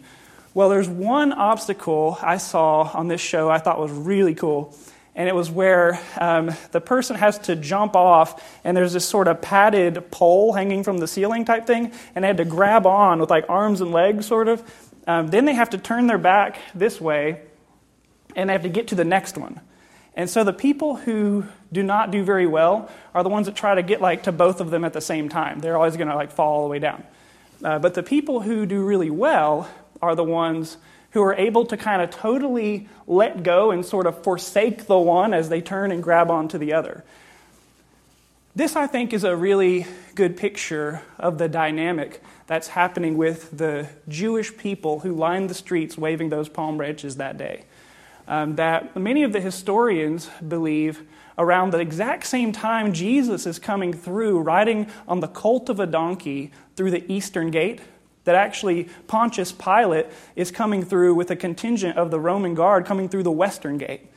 Well, 0.53 0.69
there's 0.69 0.89
one 0.89 1.31
obstacle 1.31 2.17
I 2.21 2.37
saw 2.37 2.89
on 2.93 3.07
this 3.07 3.21
show 3.21 3.49
I 3.49 3.59
thought 3.59 3.79
was 3.79 3.91
really 3.91 4.33
cool. 4.33 4.75
And 5.13 5.27
it 5.27 5.35
was 5.35 5.51
where 5.51 5.99
um, 6.17 6.51
the 6.71 6.79
person 6.79 7.17
has 7.17 7.37
to 7.39 7.55
jump 7.55 7.95
off, 7.95 8.59
and 8.63 8.75
there's 8.75 8.93
this 8.93 9.05
sort 9.05 9.27
of 9.27 9.41
padded 9.41 10.09
pole 10.09 10.53
hanging 10.53 10.83
from 10.83 10.99
the 10.99 11.07
ceiling 11.07 11.43
type 11.43 11.67
thing, 11.67 11.91
and 12.15 12.23
they 12.23 12.27
had 12.27 12.37
to 12.37 12.45
grab 12.45 12.85
on 12.85 13.19
with 13.19 13.29
like 13.29 13.45
arms 13.49 13.81
and 13.81 13.91
legs, 13.91 14.25
sort 14.25 14.47
of. 14.47 14.63
Um, 15.07 15.27
then 15.27 15.45
they 15.45 15.53
have 15.53 15.71
to 15.71 15.77
turn 15.77 16.07
their 16.07 16.17
back 16.17 16.59
this 16.73 17.01
way, 17.01 17.41
and 18.37 18.49
they 18.49 18.53
have 18.53 18.63
to 18.63 18.69
get 18.69 18.87
to 18.87 18.95
the 18.95 19.03
next 19.03 19.37
one. 19.37 19.59
And 20.15 20.29
so 20.29 20.43
the 20.43 20.53
people 20.53 20.97
who 20.97 21.45
do 21.71 21.83
not 21.83 22.11
do 22.11 22.23
very 22.23 22.47
well 22.47 22.89
are 23.13 23.23
the 23.23 23.29
ones 23.29 23.45
that 23.45 23.55
try 23.55 23.75
to 23.75 23.83
get 23.83 24.01
like 24.01 24.23
to 24.23 24.31
both 24.31 24.59
of 24.59 24.69
them 24.69 24.83
at 24.83 24.93
the 24.93 25.01
same 25.01 25.29
time. 25.29 25.59
They're 25.59 25.77
always 25.77 25.95
going 25.95 26.09
to 26.09 26.15
like 26.15 26.31
fall 26.31 26.57
all 26.57 26.63
the 26.63 26.69
way 26.69 26.79
down. 26.79 27.03
Uh, 27.63 27.79
but 27.79 27.93
the 27.93 28.03
people 28.03 28.41
who 28.41 28.65
do 28.65 28.83
really 28.83 29.09
well 29.09 29.69
are 30.01 30.15
the 30.15 30.23
ones 30.23 30.77
who 31.11 31.21
are 31.21 31.33
able 31.35 31.65
to 31.65 31.77
kind 31.77 32.01
of 32.01 32.09
totally 32.09 32.87
let 33.07 33.43
go 33.43 33.71
and 33.71 33.85
sort 33.85 34.07
of 34.07 34.23
forsake 34.23 34.87
the 34.87 34.97
one 34.97 35.33
as 35.33 35.49
they 35.49 35.61
turn 35.61 35.91
and 35.91 36.01
grab 36.01 36.31
onto 36.31 36.57
the 36.57 36.73
other. 36.73 37.03
This, 38.55 38.75
I 38.75 38.87
think, 38.87 39.13
is 39.13 39.23
a 39.23 39.35
really 39.35 39.85
good 40.15 40.35
picture 40.35 41.01
of 41.17 41.37
the 41.37 41.47
dynamic 41.47 42.21
that's 42.47 42.69
happening 42.69 43.15
with 43.15 43.57
the 43.57 43.87
Jewish 44.09 44.57
people 44.57 44.99
who 44.99 45.15
lined 45.15 45.49
the 45.49 45.53
streets 45.53 45.97
waving 45.97 46.29
those 46.29 46.49
palm 46.49 46.77
branches 46.77 47.15
that 47.17 47.37
day. 47.37 47.63
Um, 48.31 48.55
that 48.55 48.95
many 48.95 49.23
of 49.23 49.33
the 49.33 49.41
historians 49.41 50.29
believe 50.47 51.03
around 51.38 51.73
the 51.73 51.79
exact 51.79 52.25
same 52.25 52.53
time 52.53 52.93
Jesus 52.93 53.45
is 53.45 53.59
coming 53.59 53.91
through, 53.91 54.39
riding 54.39 54.88
on 55.05 55.19
the 55.19 55.27
colt 55.27 55.67
of 55.67 55.81
a 55.81 55.85
donkey 55.85 56.50
through 56.77 56.91
the 56.91 57.11
eastern 57.11 57.51
gate, 57.51 57.81
that 58.23 58.35
actually 58.35 58.85
Pontius 59.07 59.51
Pilate 59.51 60.05
is 60.38 60.50
coming 60.50 60.81
through 60.81 61.13
with 61.13 61.29
a 61.29 61.35
contingent 61.35 61.97
of 61.97 62.09
the 62.09 62.21
Roman 62.21 62.55
guard 62.55 62.85
coming 62.85 63.09
through 63.09 63.23
the 63.23 63.31
western 63.31 63.77
gate. 63.77 64.07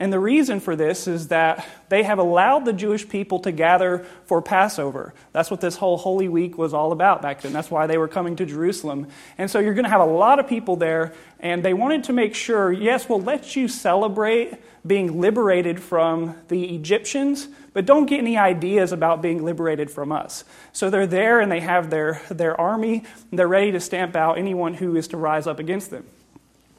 And 0.00 0.12
the 0.12 0.20
reason 0.20 0.60
for 0.60 0.76
this 0.76 1.08
is 1.08 1.28
that 1.28 1.66
they 1.88 2.04
have 2.04 2.20
allowed 2.20 2.64
the 2.64 2.72
Jewish 2.72 3.08
people 3.08 3.40
to 3.40 3.50
gather 3.50 4.06
for 4.26 4.40
Passover. 4.40 5.12
That's 5.32 5.50
what 5.50 5.60
this 5.60 5.76
whole 5.76 5.96
Holy 5.96 6.28
Week 6.28 6.56
was 6.56 6.72
all 6.72 6.92
about 6.92 7.20
back 7.20 7.40
then. 7.40 7.52
That's 7.52 7.70
why 7.70 7.88
they 7.88 7.98
were 7.98 8.06
coming 8.06 8.36
to 8.36 8.46
Jerusalem. 8.46 9.08
And 9.38 9.50
so 9.50 9.58
you're 9.58 9.74
going 9.74 9.86
to 9.86 9.90
have 9.90 10.00
a 10.00 10.04
lot 10.04 10.38
of 10.38 10.46
people 10.46 10.76
there, 10.76 11.14
and 11.40 11.64
they 11.64 11.74
wanted 11.74 12.04
to 12.04 12.12
make 12.12 12.36
sure 12.36 12.70
yes, 12.70 13.08
we'll 13.08 13.20
let 13.20 13.56
you 13.56 13.66
celebrate 13.66 14.54
being 14.86 15.20
liberated 15.20 15.80
from 15.80 16.36
the 16.46 16.76
Egyptians, 16.76 17.48
but 17.72 17.84
don't 17.84 18.06
get 18.06 18.20
any 18.20 18.36
ideas 18.36 18.92
about 18.92 19.20
being 19.20 19.44
liberated 19.44 19.90
from 19.90 20.12
us. 20.12 20.44
So 20.72 20.90
they're 20.90 21.08
there 21.08 21.40
and 21.40 21.50
they 21.50 21.60
have 21.60 21.90
their, 21.90 22.22
their 22.30 22.58
army, 22.58 23.02
they're 23.32 23.48
ready 23.48 23.72
to 23.72 23.80
stamp 23.80 24.14
out 24.14 24.38
anyone 24.38 24.74
who 24.74 24.94
is 24.94 25.08
to 25.08 25.16
rise 25.16 25.48
up 25.48 25.58
against 25.58 25.90
them. 25.90 26.06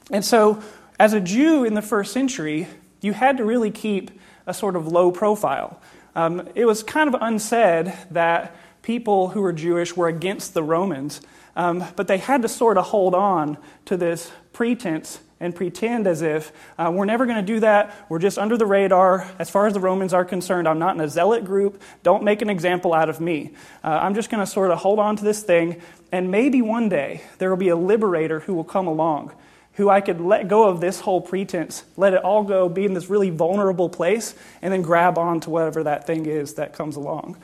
And 0.09 0.23
so, 0.23 0.63
as 0.97 1.13
a 1.13 1.19
Jew 1.21 1.63
in 1.63 1.75
the 1.75 1.81
first 1.81 2.11
century, 2.11 2.67
you 3.01 3.13
had 3.13 3.37
to 3.37 3.45
really 3.45 3.71
keep 3.71 4.11
a 4.45 4.53
sort 4.53 4.75
of 4.75 4.87
low 4.87 5.11
profile. 5.11 5.81
Um, 6.15 6.49
it 6.55 6.65
was 6.65 6.83
kind 6.83 7.13
of 7.13 7.21
unsaid 7.21 7.93
that 8.11 8.55
people 8.81 9.29
who 9.29 9.41
were 9.41 9.53
Jewish 9.53 9.95
were 9.95 10.07
against 10.07 10.53
the 10.53 10.63
Romans, 10.63 11.21
um, 11.55 11.83
but 11.95 12.07
they 12.07 12.17
had 12.17 12.41
to 12.41 12.49
sort 12.49 12.77
of 12.77 12.85
hold 12.85 13.13
on 13.13 13.57
to 13.85 13.97
this 13.97 14.31
pretense 14.53 15.19
and 15.39 15.55
pretend 15.55 16.05
as 16.05 16.21
if 16.21 16.51
uh, 16.77 16.91
we're 16.93 17.05
never 17.05 17.25
going 17.25 17.37
to 17.37 17.53
do 17.53 17.61
that. 17.61 17.95
We're 18.09 18.19
just 18.19 18.37
under 18.37 18.57
the 18.57 18.65
radar. 18.65 19.29
As 19.39 19.49
far 19.49 19.67
as 19.67 19.73
the 19.73 19.79
Romans 19.79 20.13
are 20.13 20.25
concerned, 20.25 20.67
I'm 20.67 20.79
not 20.79 20.95
in 20.95 21.01
a 21.01 21.07
zealot 21.07 21.45
group. 21.45 21.81
Don't 22.03 22.23
make 22.23 22.41
an 22.41 22.49
example 22.49 22.93
out 22.93 23.09
of 23.09 23.21
me. 23.21 23.53
Uh, 23.83 23.99
I'm 24.01 24.15
just 24.15 24.29
going 24.29 24.43
to 24.43 24.51
sort 24.51 24.71
of 24.71 24.79
hold 24.79 24.99
on 24.99 25.15
to 25.15 25.23
this 25.23 25.41
thing, 25.41 25.81
and 26.11 26.29
maybe 26.29 26.61
one 26.61 26.89
day 26.89 27.21
there 27.37 27.49
will 27.49 27.57
be 27.57 27.69
a 27.69 27.75
liberator 27.77 28.41
who 28.41 28.53
will 28.53 28.65
come 28.65 28.87
along 28.87 29.31
who 29.79 29.89
I 29.89 30.01
could 30.01 30.19
let 30.19 30.49
go 30.49 30.67
of 30.67 30.81
this 30.81 30.99
whole 30.99 31.21
pretense, 31.21 31.85
let 31.95 32.13
it 32.13 32.21
all 32.21 32.43
go, 32.43 32.67
be 32.67 32.83
in 32.83 32.93
this 32.93 33.09
really 33.09 33.29
vulnerable 33.29 33.87
place, 33.87 34.35
and 34.61 34.73
then 34.73 34.81
grab 34.81 35.17
on 35.17 35.39
to 35.39 35.49
whatever 35.49 35.83
that 35.83 36.05
thing 36.05 36.25
is 36.25 36.55
that 36.55 36.73
comes 36.73 36.97
along. 36.97 37.37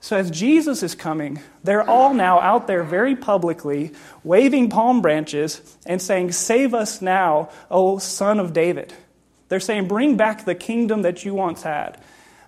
So, 0.00 0.16
as 0.16 0.30
Jesus 0.30 0.82
is 0.82 0.94
coming, 0.94 1.42
they're 1.62 1.86
all 1.86 2.14
now 2.14 2.40
out 2.40 2.68
there 2.68 2.82
very 2.84 3.14
publicly 3.14 3.92
waving 4.24 4.70
palm 4.70 5.02
branches 5.02 5.76
and 5.84 6.00
saying, 6.00 6.32
Save 6.32 6.72
us 6.72 7.02
now, 7.02 7.50
O 7.70 7.98
Son 7.98 8.40
of 8.40 8.54
David. 8.54 8.94
They're 9.50 9.60
saying, 9.60 9.88
Bring 9.88 10.16
back 10.16 10.46
the 10.46 10.54
kingdom 10.54 11.02
that 11.02 11.22
you 11.22 11.34
once 11.34 11.64
had. 11.64 12.00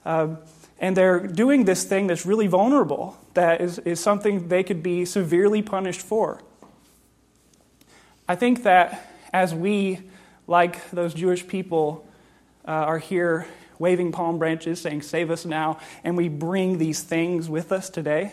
Uh, 0.02 0.36
and 0.78 0.96
they're 0.96 1.26
doing 1.26 1.66
this 1.66 1.84
thing 1.84 2.06
that's 2.06 2.24
really 2.24 2.46
vulnerable, 2.46 3.18
that 3.34 3.60
is, 3.60 3.80
is 3.80 4.00
something 4.00 4.48
they 4.48 4.62
could 4.62 4.82
be 4.82 5.04
severely 5.04 5.60
punished 5.60 6.00
for. 6.00 6.40
I 8.26 8.34
think 8.34 8.62
that 8.62 9.09
as 9.32 9.54
we, 9.54 10.00
like 10.46 10.90
those 10.90 11.14
Jewish 11.14 11.46
people, 11.46 12.06
uh, 12.66 12.70
are 12.70 12.98
here 12.98 13.46
waving 13.78 14.12
palm 14.12 14.38
branches 14.38 14.80
saying, 14.80 15.02
Save 15.02 15.30
us 15.30 15.44
now, 15.44 15.78
and 16.04 16.16
we 16.16 16.28
bring 16.28 16.78
these 16.78 17.02
things 17.02 17.48
with 17.48 17.72
us 17.72 17.90
today, 17.90 18.32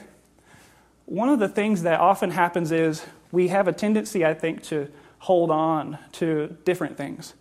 one 1.07 1.29
of 1.29 1.39
the 1.39 1.47
things 1.47 1.83
that 1.83 2.01
often 2.01 2.31
happens 2.31 2.69
is 2.69 3.01
we 3.31 3.47
have 3.47 3.69
a 3.69 3.71
tendency, 3.71 4.25
I 4.25 4.33
think, 4.33 4.61
to 4.63 4.91
hold 5.19 5.49
on 5.49 5.97
to 6.13 6.57
different 6.65 6.97
things. 6.97 7.33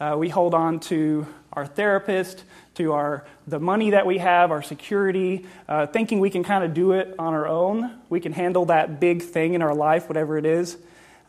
Uh, 0.00 0.16
we 0.18 0.28
hold 0.28 0.54
on 0.54 0.80
to 0.80 1.28
our 1.52 1.64
therapist, 1.64 2.42
to 2.74 2.92
our 2.92 3.24
the 3.46 3.60
money 3.60 3.90
that 3.90 4.06
we 4.06 4.18
have, 4.18 4.50
our 4.50 4.60
security, 4.60 5.46
uh, 5.68 5.86
thinking 5.86 6.18
we 6.18 6.30
can 6.30 6.42
kind 6.42 6.64
of 6.64 6.74
do 6.74 6.92
it 6.92 7.14
on 7.16 7.32
our 7.32 7.46
own. 7.46 8.00
We 8.08 8.18
can 8.18 8.32
handle 8.32 8.64
that 8.64 8.98
big 8.98 9.22
thing 9.22 9.54
in 9.54 9.62
our 9.62 9.74
life, 9.74 10.08
whatever 10.08 10.36
it 10.36 10.44
is. 10.44 10.76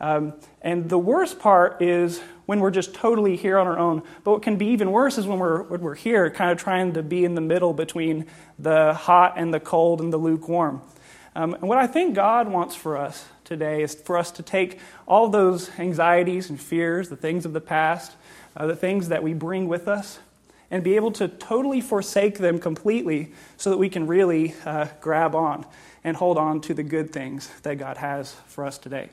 Um, 0.04 0.34
and 0.60 0.90
the 0.90 0.98
worst 0.98 1.38
part 1.38 1.80
is 1.80 2.20
when 2.44 2.60
we're 2.60 2.70
just 2.70 2.92
totally 2.92 3.36
here 3.36 3.56
on 3.56 3.66
our 3.66 3.78
own. 3.78 4.02
But 4.22 4.32
what 4.32 4.42
can 4.42 4.56
be 4.56 4.66
even 4.66 4.92
worse 4.92 5.16
is 5.16 5.26
when 5.26 5.38
we're, 5.38 5.62
when 5.62 5.80
we're 5.80 5.94
here, 5.94 6.28
kind 6.28 6.50
of 6.50 6.58
trying 6.58 6.92
to 6.92 7.02
be 7.02 7.24
in 7.24 7.34
the 7.34 7.40
middle 7.40 7.72
between 7.72 8.26
the 8.58 8.92
hot 8.92 9.38
and 9.38 9.54
the 9.54 9.60
cold 9.60 10.02
and 10.02 10.12
the 10.12 10.18
lukewarm. 10.18 10.82
Um, 11.34 11.54
and 11.54 11.62
what 11.62 11.78
I 11.78 11.86
think 11.86 12.14
God 12.14 12.48
wants 12.48 12.74
for 12.74 12.98
us 12.98 13.24
today 13.44 13.82
is 13.82 13.94
for 13.94 14.18
us 14.18 14.30
to 14.32 14.42
take 14.42 14.78
all 15.08 15.30
those 15.30 15.70
anxieties 15.78 16.50
and 16.50 16.60
fears, 16.60 17.08
the 17.08 17.16
things 17.16 17.46
of 17.46 17.54
the 17.54 17.62
past, 17.62 18.14
uh, 18.58 18.66
the 18.66 18.76
things 18.76 19.08
that 19.08 19.22
we 19.22 19.32
bring 19.32 19.68
with 19.68 19.88
us, 19.88 20.18
and 20.70 20.84
be 20.84 20.96
able 20.96 21.12
to 21.12 21.28
totally 21.28 21.80
forsake 21.80 22.36
them 22.36 22.58
completely 22.58 23.32
so 23.56 23.70
that 23.70 23.78
we 23.78 23.88
can 23.88 24.06
really 24.06 24.54
uh, 24.66 24.86
grab 25.00 25.34
on 25.34 25.64
and 26.04 26.18
hold 26.18 26.36
on 26.36 26.60
to 26.60 26.74
the 26.74 26.82
good 26.82 27.10
things 27.10 27.48
that 27.62 27.76
God 27.76 27.96
has 27.96 28.34
for 28.48 28.66
us 28.66 28.76
today. 28.76 29.08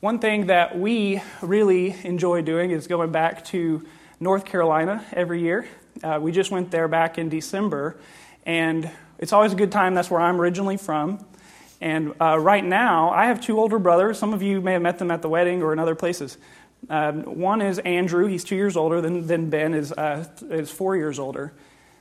One 0.00 0.18
thing 0.18 0.48
that 0.48 0.78
we 0.78 1.22
really 1.40 1.96
enjoy 2.04 2.42
doing 2.42 2.70
is 2.70 2.86
going 2.86 3.12
back 3.12 3.46
to 3.46 3.82
North 4.20 4.44
Carolina 4.44 5.02
every 5.14 5.40
year. 5.40 5.66
Uh, 6.04 6.18
we 6.20 6.32
just 6.32 6.50
went 6.50 6.70
there 6.70 6.86
back 6.86 7.16
in 7.16 7.30
December, 7.30 7.96
and 8.44 8.90
it's 9.18 9.32
always 9.32 9.54
a 9.54 9.56
good 9.56 9.72
time. 9.72 9.94
That's 9.94 10.10
where 10.10 10.20
I'm 10.20 10.38
originally 10.38 10.76
from. 10.76 11.24
And 11.80 12.12
uh, 12.20 12.38
right 12.38 12.62
now, 12.62 13.08
I 13.08 13.24
have 13.26 13.40
two 13.40 13.58
older 13.58 13.78
brothers. 13.78 14.18
Some 14.18 14.34
of 14.34 14.42
you 14.42 14.60
may 14.60 14.74
have 14.74 14.82
met 14.82 14.98
them 14.98 15.10
at 15.10 15.22
the 15.22 15.30
wedding 15.30 15.62
or 15.62 15.72
in 15.72 15.78
other 15.78 15.94
places. 15.94 16.36
Um, 16.90 17.22
one 17.22 17.62
is 17.62 17.78
Andrew, 17.78 18.26
he's 18.26 18.44
two 18.44 18.54
years 18.54 18.76
older 18.76 19.00
than, 19.00 19.26
than 19.26 19.48
Ben, 19.48 19.72
is, 19.72 19.92
uh, 19.92 20.28
is 20.50 20.70
four 20.70 20.94
years 20.94 21.18
older. 21.18 21.54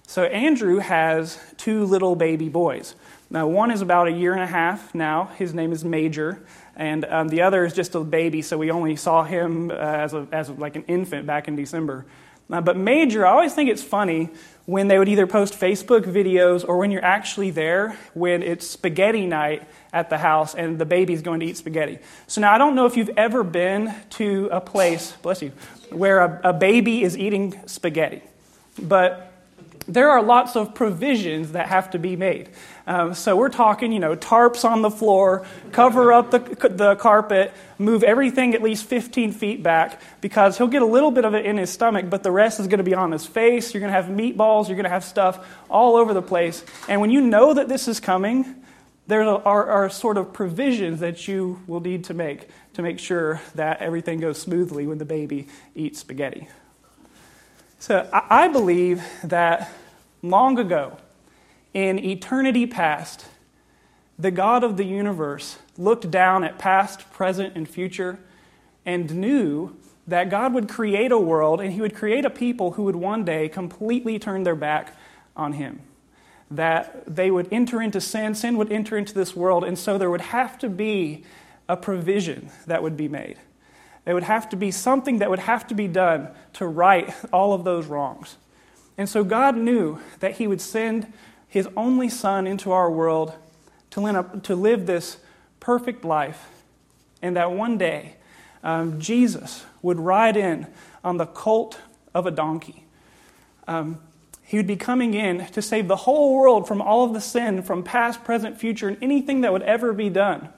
So 0.06 0.26
Andrew 0.26 0.80
has 0.80 1.40
two 1.56 1.86
little 1.86 2.18
baby 2.18 2.50
boys. 2.50 2.96
Now, 3.30 3.48
one 3.48 3.72
is 3.72 3.82
about 3.82 4.08
a 4.08 4.12
year 4.12 4.34
and 4.34 4.42
a 4.42 4.48
half 4.48 4.94
now. 4.94 5.26
His 5.38 5.54
name 5.54 5.72
is 5.72 5.84
Major 5.84 6.42
and 6.76 7.06
um, 7.06 7.30
the 7.30 7.42
other 7.42 7.66
is 7.66 7.74
just 7.74 7.96
a 7.96 8.02
baby, 8.02 8.42
so 8.42 8.58
we 8.58 8.70
only 8.70 8.96
saw 8.96 9.24
him 9.24 9.72
uh, 9.72 9.74
as, 9.76 10.14
a, 10.14 10.28
as 10.32 10.50
like 10.50 10.76
an 10.76 10.84
infant 10.84 11.26
back 11.26 11.48
in 11.48 11.56
December. 11.56 12.06
Uh, 12.50 12.62
but 12.62 12.78
Major, 12.78 13.26
I 13.26 13.32
always 13.32 13.54
think 13.54 13.70
it's 13.70 13.82
funny 13.82 14.30
when 14.66 14.88
they 14.88 15.00
would 15.00 15.08
either 15.08 15.26
post 15.26 15.60
Facebook 15.60 16.04
videos 16.04 16.68
or 16.68 16.78
when 16.78 16.92
you're 16.92 17.04
actually 17.04 17.52
there 17.52 17.98
when 18.14 18.44
it's 18.44 18.68
spaghetti 18.68 19.26
night 19.26 19.68
at 19.94 20.10
the 20.10 20.18
house 20.18 20.54
and 20.54 20.78
the 20.78 20.86
baby's 20.86 21.22
going 21.22 21.40
to 21.40 21.46
eat 21.46 21.58
spaghetti. 21.58 22.00
So 22.28 22.42
now 22.42 22.54
I 22.54 22.58
don't 22.58 22.76
know 22.76 22.86
if 22.86 22.98
you've 22.98 23.12
ever 23.18 23.44
been 23.44 23.94
to 24.12 24.50
a 24.52 24.62
place, 24.62 25.14
bless 25.22 25.42
you, 25.42 25.54
where 25.92 26.20
a, 26.20 26.50
a 26.50 26.54
baby 26.54 27.04
is 27.04 27.18
eating 27.18 27.60
spaghetti. 27.68 28.22
But 28.80 29.32
there 29.88 30.10
are 30.10 30.22
lots 30.22 30.56
of 30.56 30.74
provisions 30.74 31.52
that 31.52 31.68
have 31.68 31.92
to 31.92 32.00
be 32.00 32.16
made. 32.16 32.50
Um, 32.88 33.14
so 33.14 33.36
we're 33.36 33.50
talking, 33.50 33.92
you 33.92 34.00
know, 34.00 34.16
tarps 34.16 34.64
on 34.64 34.82
the 34.82 34.90
floor, 34.90 35.46
cover 35.72 36.12
up 36.12 36.32
the, 36.32 36.40
the 36.70 36.96
carpet, 36.96 37.54
move 37.78 38.04
everything 38.04 38.56
at 38.56 38.62
least 38.62 38.86
15 38.86 39.32
feet 39.32 39.62
back 39.64 40.02
because 40.22 40.58
he'll 40.58 40.68
get 40.68 40.82
a 40.82 40.88
little 40.88 41.12
bit 41.12 41.26
of 41.26 41.34
it 41.34 41.46
in 41.46 41.58
his 41.58 41.70
stomach, 41.70 42.10
but 42.10 42.24
the 42.24 42.32
rest 42.32 42.60
is 42.60 42.68
going 42.68 42.80
to 42.80 42.84
be 42.84 42.94
on 42.94 43.12
his 43.12 43.26
face. 43.26 43.74
You're 43.74 43.82
going 43.82 43.94
to 43.94 44.02
have 44.02 44.12
meatballs, 44.12 44.68
you're 44.68 44.76
going 44.76 44.86
to 44.86 44.90
have 44.90 45.04
stuff 45.04 45.48
all 45.70 45.96
over 45.96 46.14
the 46.14 46.22
place. 46.22 46.64
And 46.88 47.02
when 47.02 47.12
you 47.12 47.22
know 47.22 47.54
that 47.54 47.68
this 47.68 47.88
is 47.88 48.00
coming, 48.00 48.64
there 49.08 49.24
are, 49.24 49.70
are 49.70 49.90
sort 49.90 50.18
of 50.18 50.34
provisions 50.34 51.00
that 51.02 51.28
you 51.28 51.62
will 51.68 51.80
need 51.80 52.06
to 52.06 52.14
make 52.14 52.50
to 52.74 52.82
make 52.82 53.00
sure 53.00 53.40
that 53.54 53.82
everything 53.82 54.20
goes 54.20 54.40
smoothly 54.40 54.88
when 54.88 54.98
the 54.98 55.06
baby 55.06 55.48
eats 55.76 56.00
spaghetti. 56.00 56.48
So 57.86 58.10
I 58.12 58.48
believe 58.48 59.04
that 59.24 59.72
long 60.24 60.58
ago, 60.58 60.98
in 61.72 62.04
eternity 62.04 62.66
past, 62.66 63.28
the 64.18 64.32
God 64.32 64.64
of 64.64 64.76
the 64.76 64.86
universe, 64.86 65.60
looked 65.78 66.10
down 66.10 66.44
at 66.44 66.58
past, 66.58 67.12
present, 67.12 67.56
and 67.56 67.70
future 67.70 68.18
and 68.88 69.14
knew 69.14 69.76
that 70.08 70.32
God 70.32 70.52
would 70.56 70.68
create 70.68 71.12
a 71.12 71.20
world 71.20 71.62
and 71.62 71.74
he 71.74 71.80
would 71.80 71.94
create 71.94 72.26
a 72.26 72.32
people 72.32 72.72
who 72.72 72.82
would 72.86 72.96
one 72.96 73.24
day 73.24 73.48
completely 73.48 74.18
turn 74.18 74.42
their 74.42 74.56
back 74.56 74.98
on 75.38 75.54
him. 75.54 75.82
That 76.50 77.04
they 77.06 77.30
would 77.30 77.48
enter 77.52 77.84
into 77.84 78.02
sin, 78.02 78.34
sin 78.34 78.58
would 78.58 78.72
enter 78.72 78.98
into 78.98 79.14
this 79.14 79.36
world, 79.36 79.64
and 79.64 79.78
so 79.78 80.00
there 80.00 80.10
would 80.10 80.22
have 80.22 80.58
to 80.58 80.70
be 80.70 81.24
a 81.70 81.78
provision 81.78 82.50
that 82.66 82.82
would 82.82 82.98
be 82.98 83.08
made. 83.08 83.38
There 84.06 84.14
would 84.14 84.24
have 84.24 84.50
to 84.50 84.56
be 84.56 84.72
something 84.72 85.20
that 85.20 85.30
would 85.30 85.40
have 85.40 85.68
to 85.68 85.76
be 85.76 85.88
done 85.88 86.30
to 86.54 86.66
right 86.66 87.14
all 87.34 87.54
of 87.54 87.64
those 87.64 87.88
wrongs. 87.88 88.38
And 88.98 89.10
so 89.10 89.24
God 89.24 89.58
knew 89.58 90.00
that 90.20 90.34
He 90.34 90.48
would 90.48 90.62
send 90.62 91.12
His 91.48 91.68
only 91.76 92.08
Son 92.08 92.48
into 92.48 92.72
our 92.72 92.90
world 92.90 93.34
to 93.92 94.56
live 94.56 94.86
this 94.86 95.18
perfect 95.60 96.04
life, 96.06 96.50
and 97.22 97.36
that 97.36 97.52
one 97.52 97.78
day 97.78 98.16
um, 98.64 99.00
Jesus 99.00 99.66
would 99.82 100.00
ride 100.00 100.38
in 100.38 100.68
on 101.04 101.18
the 101.18 101.26
colt 101.26 101.80
of 102.14 102.26
a 102.26 102.32
donkey. 102.32 102.84
Um, 103.68 104.00
he 104.44 104.58
would 104.58 104.68
be 104.68 104.76
coming 104.76 105.14
in 105.16 105.48
to 105.48 105.62
save 105.62 105.88
the 105.88 105.96
whole 105.96 106.36
world 106.36 106.68
from 106.68 106.82
all 106.82 107.04
of 107.04 107.14
the 107.14 107.22
sin 107.22 107.64
from 107.64 107.84
past, 107.84 108.24
present, 108.24 108.60
future, 108.60 108.88
and 108.88 108.98
anything 109.02 109.42
that 109.42 109.52
would 109.52 109.64
ever 109.64 109.92
be 109.92 110.10
done. 110.10 110.50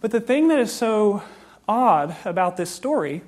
But 0.00 0.10
the 0.10 0.20
thing 0.20 0.48
that 0.48 0.58
is 0.58 0.72
so 0.72 1.22
odd 1.68 2.16
about 2.24 2.56
this 2.56 2.70
story 2.70 3.22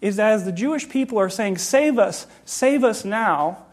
is 0.00 0.16
that 0.16 0.32
as 0.32 0.44
the 0.44 0.52
Jewish 0.52 0.88
people 0.88 1.18
are 1.18 1.28
saying, 1.28 1.58
Save 1.58 1.98
us, 1.98 2.26
save 2.44 2.84
us 2.84 3.04
now, 3.04 3.64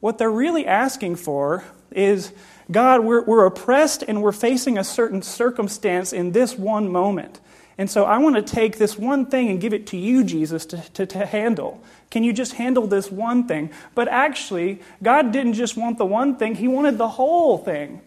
what 0.00 0.18
they're 0.18 0.30
really 0.30 0.66
asking 0.66 1.16
for 1.16 1.64
is 1.90 2.32
God, 2.70 3.04
we're, 3.04 3.22
we're 3.22 3.46
oppressed 3.46 4.02
and 4.06 4.22
we're 4.22 4.32
facing 4.32 4.76
a 4.76 4.84
certain 4.84 5.22
circumstance 5.22 6.12
in 6.12 6.32
this 6.32 6.58
one 6.58 6.90
moment. 6.90 7.40
And 7.78 7.90
so 7.90 8.04
I 8.04 8.18
want 8.18 8.36
to 8.36 8.42
take 8.42 8.78
this 8.78 8.98
one 8.98 9.26
thing 9.26 9.48
and 9.48 9.60
give 9.60 9.74
it 9.74 9.86
to 9.88 9.96
you, 9.96 10.24
Jesus, 10.24 10.64
to, 10.66 10.78
to, 10.94 11.06
to, 11.06 11.26
handle. 11.26 11.82
Can 12.10 12.24
you 12.24 12.32
just 12.32 12.54
handle 12.54 12.86
this 12.86 13.10
one 13.10 13.46
thing? 13.46 13.70
But 13.94 14.08
actually, 14.08 14.80
God 15.02 15.30
didn't 15.30 15.52
just 15.52 15.76
want 15.76 15.98
the 15.98 16.06
one 16.06 16.36
thing, 16.36 16.54
He 16.54 16.68
wanted 16.68 16.96
the 16.96 17.08
whole 17.08 17.58
thing. 17.58 18.00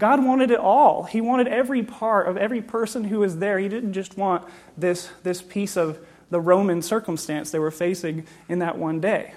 God 0.00 0.24
wanted 0.24 0.50
it 0.50 0.58
all. 0.58 1.04
He 1.04 1.20
wanted 1.20 1.46
every 1.46 1.82
part 1.82 2.26
of 2.26 2.38
every 2.38 2.62
person 2.62 3.04
who 3.04 3.20
was 3.20 3.38
there. 3.38 3.58
He 3.58 3.68
didn't 3.68 3.92
just 3.92 4.16
want 4.16 4.48
this, 4.76 5.10
this 5.22 5.42
piece 5.42 5.76
of 5.76 5.98
the 6.30 6.40
Roman 6.40 6.80
circumstance 6.80 7.50
they 7.50 7.58
were 7.58 7.70
facing 7.70 8.26
in 8.48 8.60
that 8.60 8.78
one 8.78 9.00
day. 9.00 9.34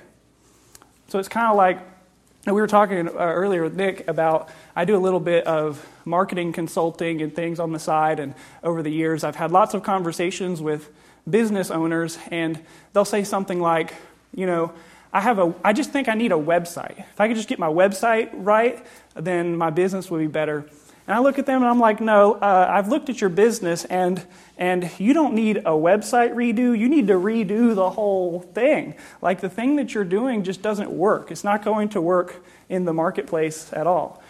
So 1.10 1.20
it's 1.20 1.28
kind 1.28 1.48
of 1.48 1.58
like 1.58 1.80
we 2.46 2.54
were 2.54 2.68
talking 2.68 3.08
uh, 3.08 3.12
earlier 3.12 3.64
with 3.64 3.76
Nick 3.76 4.08
about 4.08 4.50
I 4.76 4.86
do 4.86 4.96
a 4.96 5.00
little 5.00 5.20
bit 5.20 5.46
of 5.46 5.86
marketing 6.06 6.54
consulting 6.54 7.22
and 7.22 7.36
things 7.36 7.60
on 7.60 7.74
the 7.74 7.80
side, 7.80 8.20
and 8.20 8.34
over 8.64 8.82
the 8.82 8.90
years 8.90 9.24
I've 9.24 9.36
had 9.36 9.52
lots 9.52 9.74
of 9.74 9.84
conversations 9.84 10.62
with 10.62 10.90
business 11.30 11.72
owners, 11.72 12.18
and 12.32 12.60
they'll 12.94 13.06
say 13.06 13.24
something 13.24 13.60
like, 13.60 13.94
you 14.34 14.46
know, 14.46 14.74
I 15.14 15.22
have 15.22 15.38
a 15.38 15.54
I 15.64 15.74
just 15.74 15.92
think 15.92 16.10
I 16.10 16.16
need 16.16 16.32
a 16.32 16.36
website. 16.36 17.00
If 17.00 17.22
I 17.22 17.28
could 17.28 17.38
just 17.38 17.48
get 17.48 17.60
my 17.60 17.68
website 17.68 18.32
right, 18.34 18.84
then 19.14 19.56
my 19.56 19.70
business 19.70 20.10
would 20.10 20.20
be 20.20 20.28
better. 20.28 20.66
And 21.06 21.16
I 21.16 21.20
look 21.20 21.38
at 21.38 21.46
them 21.46 21.62
and 21.62 21.70
I'm 21.70 21.80
like, 21.80 22.00
no, 22.00 22.36
uh, 22.36 22.68
I've 22.70 22.88
looked 22.88 23.10
at 23.10 23.22
your 23.22 23.30
business 23.30 23.86
and 23.86 24.26
and 24.58 24.90
you 24.98 25.14
don't 25.14 25.36
need 25.36 25.58
a 25.58 25.72
website 25.72 26.34
redo. 26.34 26.78
You 26.78 26.90
need 26.90 27.08
to 27.08 27.14
redo 27.14 27.76
the 27.76 27.92
whole 27.92 28.40
thing. 28.40 28.96
Like 29.22 29.42
the 29.42 29.50
thing 29.50 29.76
that 29.76 29.94
you're 29.94 30.04
doing 30.04 30.44
just 30.44 30.62
doesn't 30.62 30.90
work. 30.90 31.30
It's 31.30 31.44
not 31.44 31.64
going 31.64 31.90
to 31.90 32.02
work 32.02 32.44
in 32.70 32.86
the 32.86 32.94
marketplace 32.94 33.72
at 33.74 33.86
all. 33.86 34.23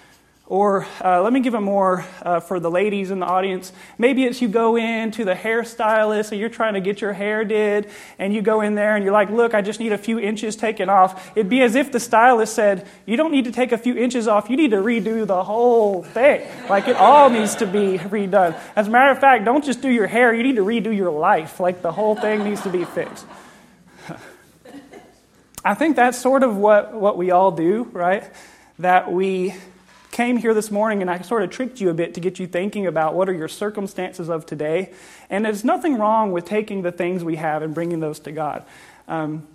Or 0.47 0.85
uh, 1.01 1.21
let 1.21 1.31
me 1.31 1.39
give 1.39 1.53
it 1.53 1.61
more 1.61 2.05
uh, 2.21 2.41
for 2.41 2.59
the 2.59 2.69
ladies 2.69 3.11
in 3.11 3.19
the 3.19 3.25
audience. 3.25 3.71
Maybe 3.97 4.25
it's 4.25 4.41
you 4.41 4.49
go 4.49 4.77
in 4.77 5.11
to 5.11 5.23
the 5.23 5.35
hairstylist 5.35 6.33
and 6.33 6.39
you're 6.39 6.49
trying 6.49 6.73
to 6.73 6.81
get 6.81 6.99
your 6.99 7.13
hair 7.13 7.45
did, 7.45 7.89
and 8.19 8.33
you 8.33 8.41
go 8.41 8.59
in 8.59 8.75
there 8.75 8.95
and 8.95 9.05
you're 9.05 9.13
like, 9.13 9.29
Look, 9.29 9.53
I 9.53 9.61
just 9.61 9.79
need 9.79 9.93
a 9.93 9.97
few 9.97 10.19
inches 10.19 10.57
taken 10.57 10.89
off. 10.89 11.31
It'd 11.37 11.49
be 11.49 11.61
as 11.61 11.75
if 11.75 11.93
the 11.93 11.99
stylist 11.99 12.53
said, 12.53 12.85
You 13.05 13.15
don't 13.15 13.31
need 13.31 13.45
to 13.45 13.53
take 13.53 13.71
a 13.71 13.77
few 13.77 13.95
inches 13.95 14.27
off, 14.27 14.49
you 14.49 14.57
need 14.57 14.71
to 14.71 14.77
redo 14.77 15.25
the 15.25 15.45
whole 15.45 16.03
thing. 16.03 16.45
Like 16.69 16.89
it 16.89 16.97
all 16.97 17.29
needs 17.29 17.55
to 17.55 17.65
be 17.65 17.97
redone. 17.97 18.59
As 18.75 18.89
a 18.89 18.91
matter 18.91 19.11
of 19.11 19.19
fact, 19.19 19.45
don't 19.45 19.63
just 19.63 19.81
do 19.81 19.89
your 19.89 20.07
hair, 20.07 20.33
you 20.33 20.43
need 20.43 20.57
to 20.57 20.65
redo 20.65 20.95
your 20.95 21.11
life. 21.11 21.61
Like 21.61 21.81
the 21.81 21.93
whole 21.93 22.17
thing 22.17 22.43
needs 22.43 22.61
to 22.63 22.69
be 22.69 22.83
fixed. 22.83 23.25
I 25.63 25.73
think 25.73 25.95
that's 25.95 26.19
sort 26.19 26.43
of 26.43 26.57
what, 26.57 26.93
what 26.93 27.15
we 27.17 27.31
all 27.31 27.51
do, 27.51 27.85
right? 27.93 28.29
That 28.79 29.09
we 29.09 29.53
came 30.13 30.37
here 30.37 30.53
this 30.53 30.71
morning 30.71 31.01
and 31.01 31.09
I 31.09 31.19
sort 31.21 31.43
of 31.43 31.49
tricked 31.49 31.81
you 31.81 31.89
a 31.89 31.93
bit 31.93 32.13
to 32.13 32.21
get 32.21 32.39
you 32.39 32.47
thinking 32.47 32.85
about 32.85 33.15
what 33.15 33.27
are 33.27 33.33
your 33.33 33.49
circumstances 33.49 34.29
of 34.29 34.45
today. 34.45 34.93
And 35.29 35.43
there's 35.43 35.65
nothing 35.65 35.97
wrong 35.97 36.31
with 36.31 36.45
taking 36.45 36.83
the 36.83 36.91
things 36.91 37.23
we 37.23 37.35
have 37.35 37.63
and 37.63 37.73
bringing 37.73 37.99
those 37.99 38.19
to 38.21 38.31
God. 38.31 38.63
Um, 39.07 39.45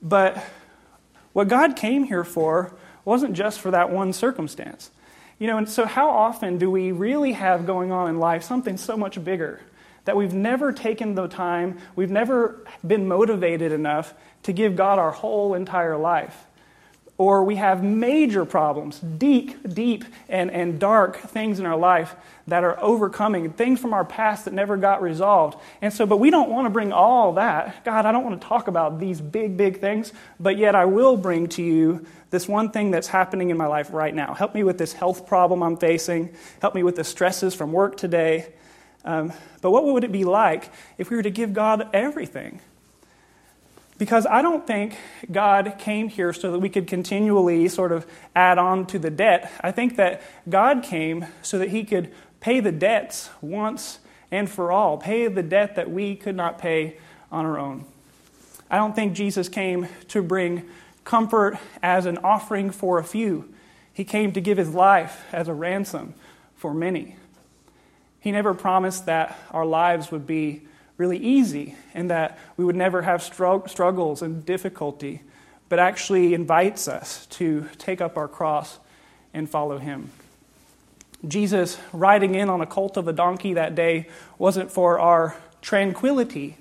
but 0.00 0.42
what 1.32 1.48
God 1.48 1.74
came 1.74 2.04
here 2.04 2.24
for 2.24 2.74
wasn't 3.04 3.34
just 3.34 3.60
for 3.60 3.72
that 3.72 3.90
one 3.90 4.12
circumstance. 4.12 4.90
You 5.40 5.48
know, 5.48 5.58
and 5.58 5.68
so 5.68 5.84
how 5.84 6.10
often 6.10 6.58
do 6.58 6.70
we 6.70 6.92
really 6.92 7.32
have 7.32 7.66
going 7.66 7.90
on 7.90 8.08
in 8.08 8.20
life 8.20 8.44
something 8.44 8.76
so 8.76 8.96
much 8.96 9.22
bigger 9.22 9.60
that 10.04 10.16
we've 10.16 10.32
never 10.32 10.72
taken 10.72 11.16
the 11.16 11.26
time, 11.26 11.78
we've 11.96 12.10
never 12.10 12.64
been 12.86 13.08
motivated 13.08 13.72
enough 13.72 14.14
to 14.44 14.52
give 14.52 14.76
God 14.76 15.00
our 15.00 15.10
whole 15.10 15.54
entire 15.54 15.96
life? 15.96 16.46
Or 17.16 17.44
we 17.44 17.56
have 17.56 17.84
major 17.84 18.44
problems, 18.44 18.98
deep, 18.98 19.72
deep, 19.72 20.04
and, 20.28 20.50
and 20.50 20.80
dark 20.80 21.16
things 21.16 21.60
in 21.60 21.66
our 21.66 21.76
life 21.76 22.16
that 22.48 22.64
are 22.64 22.78
overcoming, 22.80 23.50
things 23.52 23.78
from 23.78 23.94
our 23.94 24.04
past 24.04 24.44
that 24.44 24.52
never 24.52 24.76
got 24.76 25.00
resolved. 25.00 25.58
And 25.80 25.92
so, 25.92 26.06
but 26.06 26.16
we 26.16 26.30
don't 26.30 26.50
want 26.50 26.66
to 26.66 26.70
bring 26.70 26.92
all 26.92 27.34
that. 27.34 27.84
God, 27.84 28.04
I 28.04 28.10
don't 28.10 28.24
want 28.24 28.40
to 28.40 28.46
talk 28.46 28.66
about 28.66 28.98
these 28.98 29.20
big, 29.20 29.56
big 29.56 29.80
things, 29.80 30.12
but 30.40 30.58
yet 30.58 30.74
I 30.74 30.86
will 30.86 31.16
bring 31.16 31.46
to 31.50 31.62
you 31.62 32.04
this 32.30 32.48
one 32.48 32.70
thing 32.70 32.90
that's 32.90 33.06
happening 33.06 33.50
in 33.50 33.56
my 33.56 33.66
life 33.66 33.92
right 33.92 34.14
now. 34.14 34.34
Help 34.34 34.52
me 34.52 34.64
with 34.64 34.76
this 34.76 34.92
health 34.92 35.24
problem 35.24 35.62
I'm 35.62 35.76
facing. 35.76 36.34
Help 36.60 36.74
me 36.74 36.82
with 36.82 36.96
the 36.96 37.04
stresses 37.04 37.54
from 37.54 37.70
work 37.70 37.96
today. 37.96 38.52
Um, 39.04 39.32
but 39.60 39.70
what 39.70 39.84
would 39.84 40.02
it 40.02 40.10
be 40.10 40.24
like 40.24 40.70
if 40.98 41.10
we 41.10 41.16
were 41.16 41.22
to 41.22 41.30
give 41.30 41.52
God 41.52 41.90
everything? 41.94 42.60
Because 44.04 44.26
I 44.26 44.42
don't 44.42 44.66
think 44.66 44.98
God 45.32 45.76
came 45.78 46.10
here 46.10 46.34
so 46.34 46.52
that 46.52 46.58
we 46.58 46.68
could 46.68 46.86
continually 46.86 47.68
sort 47.70 47.90
of 47.90 48.06
add 48.36 48.58
on 48.58 48.84
to 48.88 48.98
the 48.98 49.08
debt. 49.08 49.50
I 49.62 49.70
think 49.70 49.96
that 49.96 50.20
God 50.46 50.82
came 50.82 51.24
so 51.40 51.58
that 51.58 51.70
He 51.70 51.84
could 51.84 52.12
pay 52.38 52.60
the 52.60 52.70
debts 52.70 53.30
once 53.40 54.00
and 54.30 54.50
for 54.50 54.70
all, 54.70 54.98
pay 54.98 55.26
the 55.28 55.42
debt 55.42 55.76
that 55.76 55.90
we 55.90 56.16
could 56.16 56.36
not 56.36 56.58
pay 56.58 56.98
on 57.32 57.46
our 57.46 57.58
own. 57.58 57.86
I 58.70 58.76
don't 58.76 58.94
think 58.94 59.14
Jesus 59.14 59.48
came 59.48 59.88
to 60.08 60.22
bring 60.22 60.68
comfort 61.04 61.58
as 61.82 62.04
an 62.04 62.18
offering 62.18 62.72
for 62.72 62.98
a 62.98 63.04
few. 63.04 63.48
He 63.94 64.04
came 64.04 64.32
to 64.32 64.40
give 64.42 64.58
His 64.58 64.74
life 64.74 65.24
as 65.32 65.48
a 65.48 65.54
ransom 65.54 66.12
for 66.56 66.74
many. 66.74 67.16
He 68.20 68.32
never 68.32 68.52
promised 68.52 69.06
that 69.06 69.38
our 69.50 69.64
lives 69.64 70.10
would 70.10 70.26
be 70.26 70.60
really 70.96 71.18
easy 71.18 71.74
and 71.92 72.10
that 72.10 72.38
we 72.56 72.64
would 72.64 72.76
never 72.76 73.02
have 73.02 73.22
struggles 73.22 74.22
and 74.22 74.46
difficulty, 74.46 75.22
but 75.68 75.78
actually 75.78 76.34
invites 76.34 76.86
us 76.86 77.26
to 77.26 77.68
take 77.78 78.00
up 78.00 78.16
our 78.16 78.28
cross 78.28 78.78
and 79.32 79.48
follow 79.50 79.78
him. 79.78 80.10
Jesus 81.26 81.78
riding 81.92 82.34
in 82.34 82.48
on 82.48 82.60
a 82.60 82.66
colt 82.66 82.96
of 82.96 83.08
a 83.08 83.12
donkey 83.12 83.54
that 83.54 83.74
day 83.74 84.08
wasn't 84.38 84.70
for 84.70 84.98
our 84.98 85.36
tranquility, 85.62 86.56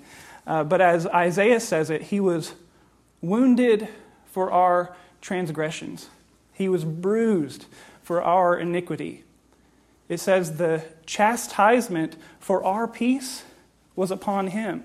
uh, 0.48 0.64
but 0.64 0.82
as 0.82 1.06
Isaiah 1.08 1.60
says 1.60 1.90
it, 1.90 2.04
he 2.04 2.20
was 2.20 2.54
wounded 3.22 3.88
for 4.26 4.52
our 4.52 4.96
transgressions, 5.22 6.10
he 6.54 6.68
was 6.68 6.84
bruised 6.84 7.66
for 8.02 8.22
our 8.22 8.58
iniquity. 8.58 9.24
It 10.10 10.20
says 10.20 10.58
the 10.58 10.84
chastisement 11.06 12.18
for 12.40 12.64
our 12.64 12.88
peace 12.88 13.44
was 13.96 14.12
upon 14.12 14.48
him, 14.48 14.84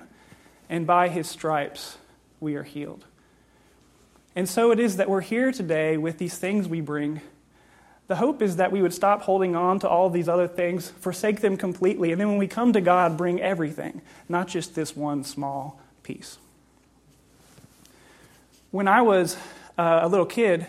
and 0.68 0.86
by 0.86 1.08
his 1.08 1.28
stripes 1.28 1.98
we 2.40 2.54
are 2.54 2.62
healed. 2.62 3.04
And 4.36 4.48
so 4.48 4.70
it 4.70 4.78
is 4.78 4.98
that 4.98 5.08
we're 5.08 5.20
here 5.20 5.50
today 5.50 5.96
with 5.96 6.18
these 6.18 6.36
things 6.38 6.68
we 6.68 6.80
bring. 6.80 7.20
The 8.06 8.16
hope 8.16 8.40
is 8.40 8.56
that 8.56 8.72
we 8.72 8.80
would 8.80 8.94
stop 8.94 9.22
holding 9.22 9.56
on 9.56 9.80
to 9.80 9.88
all 9.88 10.10
these 10.10 10.28
other 10.28 10.46
things, 10.46 10.90
forsake 10.90 11.40
them 11.40 11.56
completely, 11.56 12.12
and 12.12 12.20
then 12.20 12.28
when 12.28 12.38
we 12.38 12.46
come 12.46 12.72
to 12.72 12.80
God, 12.80 13.16
bring 13.16 13.40
everything, 13.40 14.00
not 14.28 14.48
just 14.48 14.74
this 14.74 14.96
one 14.96 15.24
small 15.24 15.80
piece. 16.02 16.38
When 18.70 18.86
I 18.86 19.02
was 19.02 19.36
uh, 19.78 20.00
a 20.02 20.08
little 20.08 20.26
kid, 20.26 20.66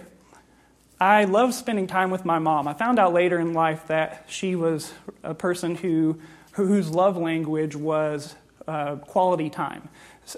I 0.99 1.25
loved 1.25 1.53
spending 1.53 1.87
time 1.87 2.11
with 2.11 2.25
my 2.25 2.39
mom. 2.39 2.67
I 2.67 2.73
found 2.73 2.99
out 2.99 3.13
later 3.13 3.39
in 3.39 3.53
life 3.53 3.87
that 3.87 4.25
she 4.27 4.55
was 4.55 4.91
a 5.23 5.33
person 5.33 5.75
who 5.75 6.19
whose 6.65 6.89
love 6.89 7.17
language 7.17 7.75
was 7.75 8.35
uh, 8.67 8.95
quality 8.97 9.49
time. 9.49 9.89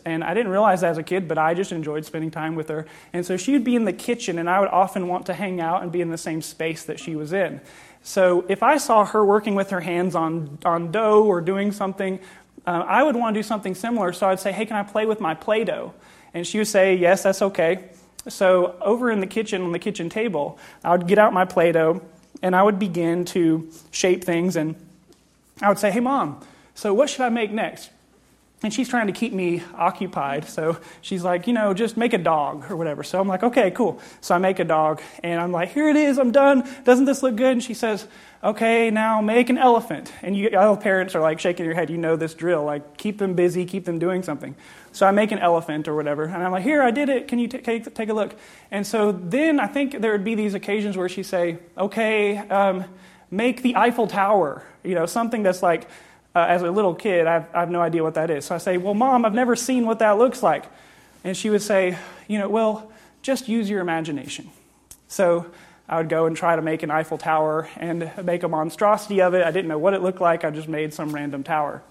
And 0.06 0.24
I 0.24 0.34
didn't 0.34 0.52
realize 0.52 0.82
that 0.82 0.92
as 0.92 0.98
a 0.98 1.04
kid, 1.04 1.28
but 1.28 1.38
I 1.38 1.54
just 1.54 1.72
enjoyed 1.72 2.06
spending 2.06 2.32
time 2.32 2.56
with 2.56 2.70
her. 2.70 2.86
And 3.12 3.26
so 3.26 3.36
she 3.36 3.52
would 3.52 3.66
be 3.66 3.76
in 3.76 3.84
the 3.84 3.94
kitchen, 3.94 4.40
and 4.40 4.50
I 4.50 4.60
would 4.62 4.70
often 4.70 5.08
want 5.08 5.26
to 5.26 5.34
hang 5.34 5.60
out 5.60 5.84
and 5.84 5.92
be 5.92 6.00
in 6.00 6.10
the 6.10 6.18
same 6.18 6.42
space 6.42 6.86
that 6.86 7.00
she 7.00 7.16
was 7.16 7.34
in. 7.34 7.60
So 8.02 8.46
if 8.48 8.64
I 8.64 8.78
saw 8.78 9.06
her 9.06 9.24
working 9.26 9.54
with 9.54 9.70
her 9.72 9.82
hands 9.82 10.16
on, 10.16 10.58
on 10.66 10.92
dough 10.92 11.24
or 11.24 11.42
doing 11.42 11.72
something, 11.72 12.20
uh, 12.66 12.84
I 12.88 13.04
would 13.04 13.16
want 13.16 13.34
to 13.34 13.40
do 13.40 13.44
something 13.44 13.76
similar. 13.76 14.14
So 14.14 14.28
I'd 14.28 14.40
say, 14.40 14.52
Hey, 14.52 14.66
can 14.66 14.76
I 14.76 14.84
play 14.84 15.06
with 15.06 15.20
my 15.20 15.34
Play 15.34 15.64
Doh? 15.64 15.94
And 16.34 16.46
she 16.48 16.58
would 16.58 16.68
say, 16.68 16.96
Yes, 16.96 17.24
that's 17.24 17.42
okay. 17.42 17.90
So 18.28 18.76
over 18.82 19.12
in 19.12 19.20
the 19.20 19.28
kitchen, 19.28 19.62
on 19.64 19.72
the 19.72 19.80
kitchen 19.80 20.10
table, 20.10 20.60
I 20.84 20.92
would 20.92 21.08
get 21.08 21.18
out 21.18 21.34
my 21.34 21.46
Play 21.46 21.72
Doh 21.72 22.02
and 22.42 22.56
I 22.56 22.64
would 22.64 22.80
begin 22.80 23.26
to 23.26 23.70
shape 23.92 24.24
things. 24.24 24.56
And 24.56 24.76
I 25.62 25.69
would 25.69 25.80
say, 25.80 25.91
Hey, 25.91 26.00
mom, 26.00 26.41
so 26.74 26.93
what 26.93 27.10
should 27.10 27.21
I 27.21 27.30
make 27.30 27.52
next? 27.52 27.89
And 28.63 28.71
she's 28.71 28.88
trying 28.88 29.08
to 29.08 29.13
keep 29.13 29.34
me 29.34 29.63
occupied. 29.74 30.47
So 30.47 30.78
she's 31.02 31.24
like, 31.24 31.47
you 31.47 31.54
know, 31.54 31.74
just 31.74 31.97
make 31.97 32.13
a 32.13 32.19
dog 32.19 32.69
or 32.69 32.76
whatever. 32.76 33.02
So 33.02 33.19
I'm 33.19 33.28
like, 33.28 33.41
okay, 33.41 33.71
cool. 33.71 34.00
So 34.21 34.36
I 34.36 34.38
make 34.38 34.60
a 34.60 34.63
dog 34.63 35.02
and 35.24 35.41
I'm 35.41 35.52
like, 35.52 35.71
here 35.71 35.89
it 35.89 35.95
is, 35.95 36.19
I'm 36.19 36.32
done. 36.32 36.69
Doesn't 36.84 37.06
this 37.06 37.24
look 37.24 37.36
good? 37.36 37.54
And 37.54 37.63
she 37.63 37.74
says, 37.74 38.06
okay, 38.43 38.91
now 38.91 39.19
make 39.19 39.50
an 39.50 39.58
elephant. 39.58 40.13
And 40.21 40.38
you, 40.38 40.56
all 40.56 40.78
parents 40.78 41.15
are 41.15 41.21
like 41.21 41.39
shaking 41.39 41.65
your 41.65 41.74
head. 41.74 41.89
You 41.89 41.97
know 41.97 42.15
this 42.15 42.36
drill. 42.36 42.63
Like, 42.63 42.97
keep 42.97 43.17
them 43.17 43.34
busy, 43.34 43.65
keep 43.65 43.86
them 43.86 43.97
doing 43.97 44.21
something. 44.21 44.56
So 44.91 45.08
I 45.08 45.12
make 45.12 45.32
an 45.32 45.39
elephant 45.39 45.88
or 45.88 45.95
whatever. 45.95 46.26
And 46.26 46.43
I'm 46.43 46.52
like, 46.52 46.63
here, 46.63 46.84
I 46.84 46.91
did 46.91 47.10
it. 47.10 47.28
Can 47.28 47.39
you 47.39 47.47
t- 47.47 47.60
take, 47.60 47.91
take 47.95 48.10
a 48.10 48.13
look? 48.13 48.36
And 48.69 48.86
so 48.86 49.12
then 49.12 49.60
I 49.60 49.65
think 49.65 50.02
there 50.02 50.12
would 50.12 50.24
be 50.24 50.36
these 50.36 50.54
occasions 50.54 50.95
where 50.95 51.10
she'd 51.10 51.24
say, 51.24 51.58
okay, 51.76 52.38
um, 52.38 52.86
make 53.32 53.63
the 53.63 53.76
Eiffel 53.76 54.08
Tower. 54.08 54.63
You 54.84 54.94
know, 54.94 55.06
something 55.06 55.41
that's 55.41 55.63
like, 55.63 55.88
uh, 56.36 56.46
as 56.48 56.62
a 56.62 56.70
little 56.70 56.94
kid, 56.94 57.26
I've, 57.26 57.46
I 57.56 57.62
have 57.62 57.72
no 57.72 57.82
idea 57.82 58.04
what 58.04 58.13
that 58.13 58.30
is. 58.30 58.46
So 58.46 58.56
I 58.56 58.58
say, 58.60 58.78
Well, 58.78 58.94
mom, 58.94 59.26
I've 59.26 59.34
never 59.34 59.56
seen 59.56 59.86
what 59.86 60.00
that 60.00 60.17
looks 60.17 60.44
like. 60.44 60.65
And 61.24 61.36
she 61.36 61.50
would 61.50 61.62
say, 61.62 61.98
You 62.28 62.38
know, 62.38 62.50
well, 62.50 62.91
just 63.22 63.48
use 63.48 63.70
your 63.70 63.82
imagination. 63.82 64.50
So 65.08 65.48
I 65.88 65.98
would 65.98 66.10
go 66.10 66.26
and 66.26 66.38
try 66.38 66.56
to 66.56 66.62
make 66.62 66.84
an 66.84 66.91
Eiffel 66.91 67.17
Tower 67.17 67.67
and 67.76 68.12
make 68.24 68.44
a 68.44 68.48
monstrosity 68.48 69.22
of 69.22 69.34
it. 69.34 69.46
I 69.46 69.52
didn't 69.52 69.67
know 69.67 69.78
what 69.78 69.94
it 69.94 70.02
looked 70.02 70.22
like, 70.22 70.46
I 70.46 70.50
just 70.50 70.70
made 70.70 70.94
some 70.94 71.13
random 71.13 71.44
tower. 71.44 71.84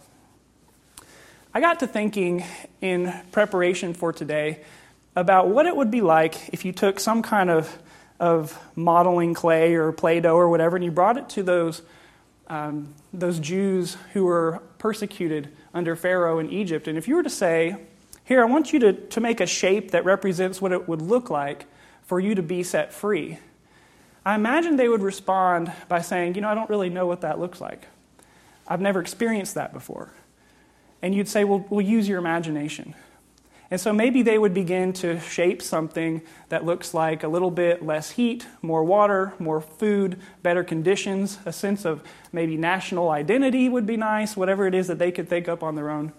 I 1.53 1.61
got 1.61 1.81
to 1.81 1.87
thinking 1.87 2.45
in 2.81 3.13
preparation 3.33 3.93
for 3.93 4.13
today 4.13 4.61
about 5.17 5.49
what 5.49 5.67
it 5.67 5.75
would 5.75 5.91
be 5.91 6.01
like 6.01 6.49
if 6.53 6.65
you 6.65 6.73
took 6.73 7.01
some 7.01 7.23
kind 7.23 7.51
of, 7.51 7.79
of 8.21 8.57
modeling 8.77 9.35
clay 9.35 9.75
or 9.75 9.91
Play 9.91 10.21
Doh 10.21 10.37
or 10.37 10.49
whatever 10.49 10.77
and 10.77 10.85
you 10.85 10.93
brought 10.93 11.17
it 11.17 11.29
to 11.31 11.43
those 11.43 11.83
um, 12.51 12.93
those 13.13 13.39
Jews 13.39 13.97
who 14.13 14.25
were 14.25 14.61
persecuted 14.79 15.51
under 15.73 15.95
Pharaoh 15.95 16.41
in 16.41 16.51
Egypt. 16.51 16.89
And 16.89 16.99
if 16.99 17.07
you 17.07 17.15
were 17.15 17.23
to 17.23 17.31
say, 17.31 17.77
Here, 18.25 18.43
I 18.43 18.45
want 18.45 18.73
you 18.73 18.81
to, 18.81 18.93
to 18.93 19.21
make 19.21 19.41
a 19.41 19.47
shape 19.47 19.93
that 19.93 20.05
represents 20.05 20.61
what 20.61 20.73
it 20.73 20.89
would 20.89 21.01
look 21.01 21.31
like 21.31 21.67
for 22.03 22.19
you 22.19 22.35
to 22.35 22.43
be 22.43 22.63
set 22.65 22.93
free, 22.93 23.39
I 24.27 24.35
imagine 24.35 24.77
they 24.77 24.89
would 24.89 25.01
respond 25.01 25.73
by 25.89 26.01
saying, 26.01 26.35
You 26.35 26.41
know, 26.41 26.49
I 26.49 26.55
don't 26.55 26.69
really 26.69 26.91
know 26.91 27.07
what 27.07 27.21
that 27.21 27.39
looks 27.39 27.61
like. 27.61 27.87
I've 28.67 28.81
never 28.81 29.01
experienced 29.01 29.55
that 29.55 29.73
before. 29.73 30.13
And 31.03 31.15
you'd 31.15 31.29
say, 31.29 31.45
Well, 31.45 31.65
we'll 31.71 31.87
use 31.87 32.09
your 32.09 32.19
imagination. 32.19 32.95
And 33.71 33.81
so 33.81 33.93
maybe 33.93 34.23
they 34.23 34.37
would 34.37 34.53
begin 34.53 34.93
to 34.95 35.21
shape 35.21 35.63
something 35.63 36.23
that 36.49 36.65
looks 36.65 36.93
like 36.93 37.23
a 37.23 37.29
little 37.29 37.53
bit 37.53 37.85
less 37.85 38.11
heat, 38.11 38.47
more 38.63 38.83
water, 38.83 39.33
more 39.39 39.61
food, 39.61 40.19
better 40.43 40.65
conditions, 40.65 41.39
a 41.47 41.53
sense 41.53 41.85
of 41.85 42.03
maybe 42.33 42.57
national 42.57 43.11
identity 43.11 43.69
would 43.69 43.87
be 43.87 43.97
nice, 43.97 44.37
whatever 44.37 44.67
it 44.67 44.75
is 44.75 44.89
that 44.89 44.99
they 44.99 45.13
could 45.13 45.29
think 45.29 45.49
up 45.49 45.63
on 45.63 45.77
their 45.77 45.89
own. 45.89 46.13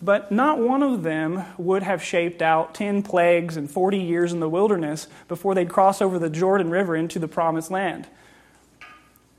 But 0.00 0.30
not 0.30 0.58
one 0.60 0.84
of 0.84 1.02
them 1.02 1.44
would 1.58 1.82
have 1.82 2.02
shaped 2.02 2.40
out 2.40 2.74
10 2.74 3.02
plagues 3.02 3.56
and 3.56 3.68
40 3.68 3.98
years 3.98 4.32
in 4.32 4.40
the 4.40 4.48
wilderness 4.48 5.08
before 5.26 5.54
they'd 5.54 5.68
cross 5.68 6.00
over 6.00 6.18
the 6.18 6.30
Jordan 6.30 6.70
River 6.70 6.94
into 6.94 7.18
the 7.18 7.28
promised 7.28 7.72
land. 7.72 8.06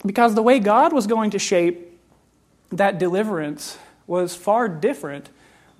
Because 0.06 0.36
the 0.36 0.44
way 0.44 0.60
God 0.60 0.92
was 0.92 1.08
going 1.08 1.32
to 1.32 1.40
shape 1.40 2.00
that 2.70 3.00
deliverance 3.00 3.78
was 4.06 4.36
far 4.36 4.68
different 4.68 5.30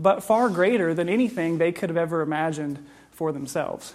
but 0.02 0.24
far 0.24 0.50
greater 0.50 0.94
than 0.94 1.08
anything 1.08 1.58
they 1.58 1.72
could 1.72 1.90
have 1.90 1.98
ever 1.98 2.22
imagined 2.22 2.84
for 3.12 3.32
themselves. 3.32 3.94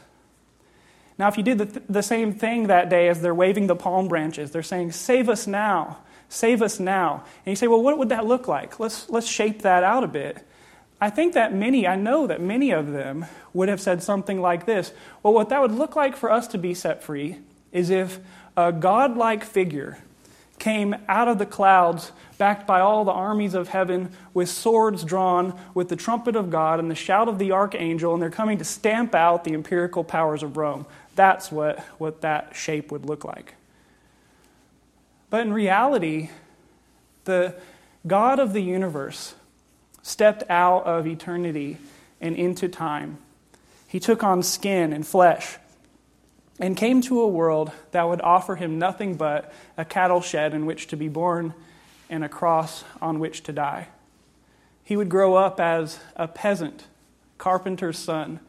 Now, 1.19 1.29
if 1.29 1.37
you 1.37 1.43
did 1.43 1.59
the, 1.59 1.67
th- 1.67 1.87
the 1.89 2.03
same 2.03 2.33
thing 2.33 2.69
that 2.69 2.89
day 2.89 3.09
as 3.09 3.21
they're 3.21 3.35
waving 3.35 3.67
the 3.67 3.77
palm 3.77 4.07
branches, 4.07 4.51
they're 4.51 4.63
saying, 4.63 4.93
Save 4.93 5.29
us 5.29 5.47
now, 5.47 5.99
save 6.29 6.63
us 6.63 6.79
now. 6.79 7.25
And 7.45 7.53
you 7.53 7.57
say, 7.57 7.67
Well, 7.67 7.83
what 7.83 7.99
would 7.99 8.11
that 8.11 8.27
look 8.27 8.47
like? 8.47 8.79
Let's, 8.79 9.09
let's 9.09 9.27
shape 9.27 9.63
that 9.63 9.83
out 9.83 10.05
a 10.05 10.09
bit. 10.09 10.47
I 11.01 11.11
think 11.11 11.35
that 11.35 11.53
many, 11.53 11.87
I 11.87 11.97
know 11.97 12.27
that 12.27 12.41
many 12.41 12.71
of 12.71 12.93
them 12.93 13.27
would 13.53 13.69
have 13.69 13.81
said 13.81 14.03
something 14.03 14.41
like 14.41 14.67
this 14.67 14.93
Well, 15.23 15.33
what 15.33 15.49
that 15.49 15.61
would 15.61 15.73
look 15.73 15.97
like 15.97 16.17
for 16.17 16.31
us 16.31 16.47
to 16.49 16.59
be 16.59 16.75
set 16.75 17.03
free 17.03 17.39
is 17.73 17.91
if 17.91 18.21
a 18.57 18.73
godlike 18.73 19.45
figure 19.45 19.99
came 20.59 20.97
out 21.09 21.29
of 21.29 21.39
the 21.39 21.47
clouds, 21.47 22.13
backed 22.39 22.67
by 22.67 22.81
all 22.81 23.05
the 23.05 23.13
armies 23.13 23.55
of 23.55 23.69
heaven, 23.69 24.11
with 24.35 24.49
swords 24.49 25.05
drawn, 25.05 25.59
with 25.75 25.89
the 25.89 25.97
trumpet 25.97 26.37
of 26.37 26.51
God 26.51 26.79
and 26.79 26.91
the 26.91 26.95
shout 26.95 27.29
of 27.29 27.39
the 27.39 27.53
archangel, 27.53 28.13
and 28.13 28.23
they're 28.23 28.31
coming 28.31 28.59
to 28.59 28.65
stamp 28.65 29.15
out 29.15 29.45
the 29.45 29.55
empirical 29.55 30.05
powers 30.05 30.43
of 30.43 30.57
Rome. 30.57 30.87
That's 31.15 31.51
what, 31.51 31.81
what 31.99 32.21
that 32.23 32.55
shape 32.55 32.91
would 32.91 33.07
look 33.07 33.25
like. 33.25 33.55
But 35.31 35.47
in 35.47 35.53
reality, 35.53 36.31
the 37.25 37.55
God 38.07 38.39
of 38.39 38.53
the 38.53 38.63
universe 38.63 39.35
stepped 40.03 40.45
out 40.49 40.85
of 40.85 41.07
eternity 41.07 41.79
and 42.21 42.37
into 42.37 42.69
time. 42.69 43.19
He 43.89 43.99
took 43.99 44.23
on 44.23 44.43
skin 44.43 44.93
and 44.93 45.07
flesh 45.07 45.59
and 46.59 46.77
came 46.77 47.01
to 47.03 47.21
a 47.21 47.29
world 47.29 47.71
that 47.91 48.09
would 48.09 48.21
offer 48.23 48.57
him 48.57 48.79
nothing 48.79 49.17
but 49.17 49.53
a 49.77 49.85
cattle 49.85 50.21
shed 50.21 50.55
in 50.55 50.67
which 50.67 50.87
to 50.89 50.97
be 50.97 51.09
born 51.09 51.55
and 52.09 52.25
a 52.25 52.29
cross 52.29 52.85
on 53.01 53.19
which 53.19 53.43
to 53.43 53.53
die. 53.53 53.89
He 54.83 54.97
would 54.97 55.09
grow 55.09 55.35
up 55.35 55.61
as 55.61 55.99
a 56.15 56.29
peasant, 56.29 56.87
carpenter's 57.39 57.99
son, 57.99 58.41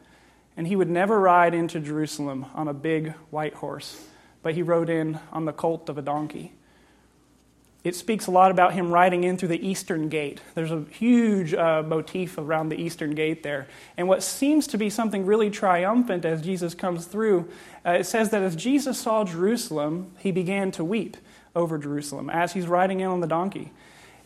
and 0.56 0.66
he 0.66 0.76
would 0.76 0.90
never 0.90 1.20
ride 1.20 1.54
into 1.54 1.80
Jerusalem 1.80 2.46
on 2.54 2.68
a 2.68 2.74
big 2.74 3.14
white 3.30 3.54
horse, 3.54 4.06
but 4.42 4.54
he 4.54 4.62
rode 4.62 4.88
in 4.88 5.18
on 5.32 5.44
the 5.44 5.52
colt 5.52 5.88
of 5.88 5.98
a 5.98 6.02
donkey 6.02 6.52
it 7.84 7.94
speaks 7.94 8.26
a 8.26 8.30
lot 8.30 8.50
about 8.50 8.74
him 8.74 8.90
riding 8.90 9.24
in 9.24 9.36
through 9.36 9.48
the 9.48 9.66
eastern 9.66 10.08
gate. 10.08 10.40
There's 10.54 10.72
a 10.72 10.84
huge 10.90 11.54
uh, 11.54 11.82
motif 11.82 12.36
around 12.36 12.70
the 12.70 12.80
eastern 12.80 13.14
gate 13.14 13.42
there. 13.42 13.68
And 13.96 14.08
what 14.08 14.22
seems 14.22 14.66
to 14.68 14.78
be 14.78 14.90
something 14.90 15.24
really 15.24 15.48
triumphant 15.48 16.24
as 16.24 16.42
Jesus 16.42 16.74
comes 16.74 17.06
through, 17.06 17.48
uh, 17.86 17.92
it 17.92 18.04
says 18.04 18.30
that 18.30 18.42
as 18.42 18.56
Jesus 18.56 18.98
saw 18.98 19.24
Jerusalem, 19.24 20.12
he 20.18 20.32
began 20.32 20.72
to 20.72 20.84
weep 20.84 21.16
over 21.54 21.78
Jerusalem 21.78 22.28
as 22.30 22.52
he's 22.52 22.66
riding 22.66 23.00
in 23.00 23.06
on 23.06 23.20
the 23.20 23.26
donkey. 23.28 23.72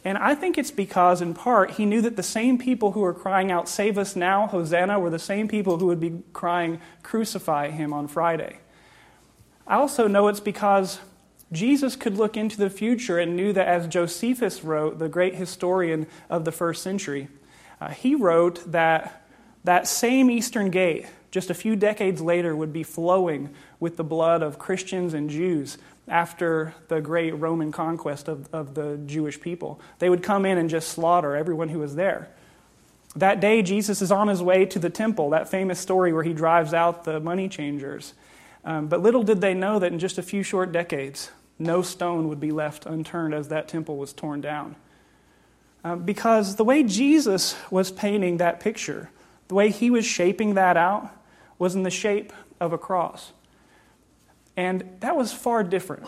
And 0.05 0.19
I 0.19 0.35
think 0.35 0.59
it's 0.59 0.73
because, 0.73 1.23
in 1.23 1.33
part, 1.33 1.73
he 1.73 1.87
knew 1.87 2.01
that 2.01 2.17
the 2.17 2.25
same 2.25 2.59
people 2.59 2.93
who 2.93 3.01
were 3.01 3.15
crying 3.15 3.53
out, 3.53 3.69
Save 3.69 3.99
us 3.99 4.17
now, 4.17 4.49
Hosanna, 4.49 4.99
were 4.99 5.11
the 5.11 5.19
same 5.19 5.47
people 5.47 5.79
who 5.79 5.87
would 5.87 6.01
be 6.01 6.23
crying, 6.33 6.81
Crucify 7.03 7.71
him 7.71 7.93
on 7.93 8.09
Friday. 8.09 8.59
I 9.67 9.77
also 9.77 10.09
know 10.09 10.27
it's 10.27 10.41
because 10.41 10.99
Jesus 11.53 11.95
could 11.97 12.17
look 12.17 12.37
into 12.37 12.57
the 12.57 12.71
future 12.71 13.19
and 13.19 13.37
knew 13.37 13.53
that, 13.53 13.69
as 13.69 13.87
Josephus 13.87 14.65
wrote, 14.65 14.99
the 14.99 15.09
great 15.09 15.35
historian 15.35 16.07
of 16.31 16.45
the 16.45 16.53
first 16.53 16.83
century, 16.83 17.29
uh, 17.81 17.91
he 17.91 18.15
wrote 18.15 18.73
that 18.73 19.23
that 19.65 19.87
same 19.87 20.31
Eastern 20.31 20.71
Gate, 20.71 21.07
just 21.31 21.51
a 21.51 21.55
few 21.55 21.77
decades 21.77 22.21
later, 22.21 22.57
would 22.57 22.73
be 22.73 22.83
flowing 22.83 23.55
with 23.79 23.97
the 23.97 24.05
blood 24.05 24.43
of 24.43 24.59
Christians 24.59 25.15
and 25.15 25.31
Jews 25.31 25.79
after 26.09 26.75
the 26.89 27.01
great 27.01 27.33
Roman 27.33 27.71
conquest 27.71 28.29
of, 28.29 28.53
of 28.53 28.75
the 28.75 28.99
Jewish 29.07 29.41
people. 29.41 29.81
They 30.01 30.11
would 30.11 30.23
come 30.23 30.45
in 30.45 30.59
and 30.59 30.69
just 30.69 30.89
slaughter 30.89 31.37
everyone 31.37 31.69
who 31.69 31.79
was 31.79 31.95
there. 31.95 32.29
That 33.15 33.41
day, 33.41 33.63
Jesus 33.63 34.03
is 34.03 34.11
on 34.11 34.29
his 34.29 34.43
way 34.43 34.65
to 34.67 34.79
the 34.79 34.91
temple, 34.91 35.31
that 35.31 35.49
famous 35.49 35.79
story 35.79 36.13
where 36.13 36.25
he 36.25 36.33
drives 36.33 36.75
out 36.75 37.05
the 37.05 37.21
money 37.21 37.49
changers. 37.49 38.15
Um, 38.65 38.89
but 38.89 39.01
little 39.01 39.23
did 39.23 39.41
they 39.41 39.55
know 39.55 39.79
that 39.79 39.93
in 39.93 39.99
just 39.99 40.19
a 40.19 40.23
few 40.23 40.43
short 40.43 40.73
decades, 40.73 41.31
no 41.59 41.83
stone 41.83 42.29
would 42.29 42.41
be 42.41 42.53
left 42.53 42.87
unturned 42.87 43.35
as 43.35 43.49
that 43.49 43.69
temple 43.69 43.97
was 43.97 44.13
torn 44.13 44.41
down. 44.41 44.77
Um, 45.85 46.05
because 46.05 46.57
the 46.57 46.65
way 46.65 46.83
Jesus 46.83 47.57
was 47.71 47.91
painting 47.91 48.37
that 48.37 48.61
picture, 48.61 49.11
the 49.49 49.55
way 49.55 49.71
he 49.71 49.91
was 49.91 50.05
shaping 50.05 50.55
that 50.55 50.77
out, 50.77 51.11
was 51.59 51.75
in 51.75 51.83
the 51.83 51.91
shape 51.91 52.33
of 52.61 52.73
a 52.73 52.79
cross. 52.79 53.33
And 54.57 54.97
that 55.01 55.17
was 55.17 55.33
far 55.33 55.65
different, 55.65 56.07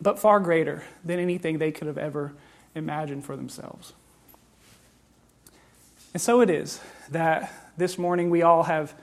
but 0.00 0.18
far 0.18 0.38
greater 0.40 0.84
than 1.04 1.18
anything 1.18 1.58
they 1.58 1.72
could 1.72 1.86
have 1.86 1.98
ever 1.98 2.32
imagined 2.74 3.24
for 3.24 3.36
themselves. 3.36 3.92
And 6.12 6.20
so 6.20 6.40
it 6.40 6.50
is 6.50 6.80
that 7.10 7.52
this 7.76 7.98
morning 7.98 8.30
we 8.30 8.42
all 8.42 8.64
have 8.64 8.94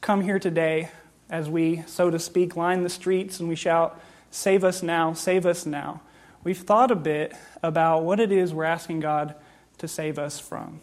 come 0.00 0.22
here 0.22 0.38
today 0.38 0.90
as 1.28 1.48
we, 1.48 1.82
so 1.86 2.10
to 2.10 2.18
speak, 2.18 2.56
line 2.56 2.82
the 2.82 2.88
streets 2.88 3.40
and 3.40 3.48
we 3.48 3.54
shout, 3.54 4.00
Save 4.30 4.64
us 4.64 4.82
now, 4.82 5.12
save 5.12 5.46
us 5.46 5.64
now. 5.64 6.00
We've 6.44 6.58
thought 6.58 6.90
a 6.90 6.96
bit 6.96 7.34
about 7.62 8.04
what 8.04 8.20
it 8.20 8.30
is 8.30 8.54
we're 8.54 8.64
asking 8.64 9.00
God 9.00 9.34
to 9.78 9.88
save 9.88 10.18
us 10.18 10.38
from. 10.38 10.80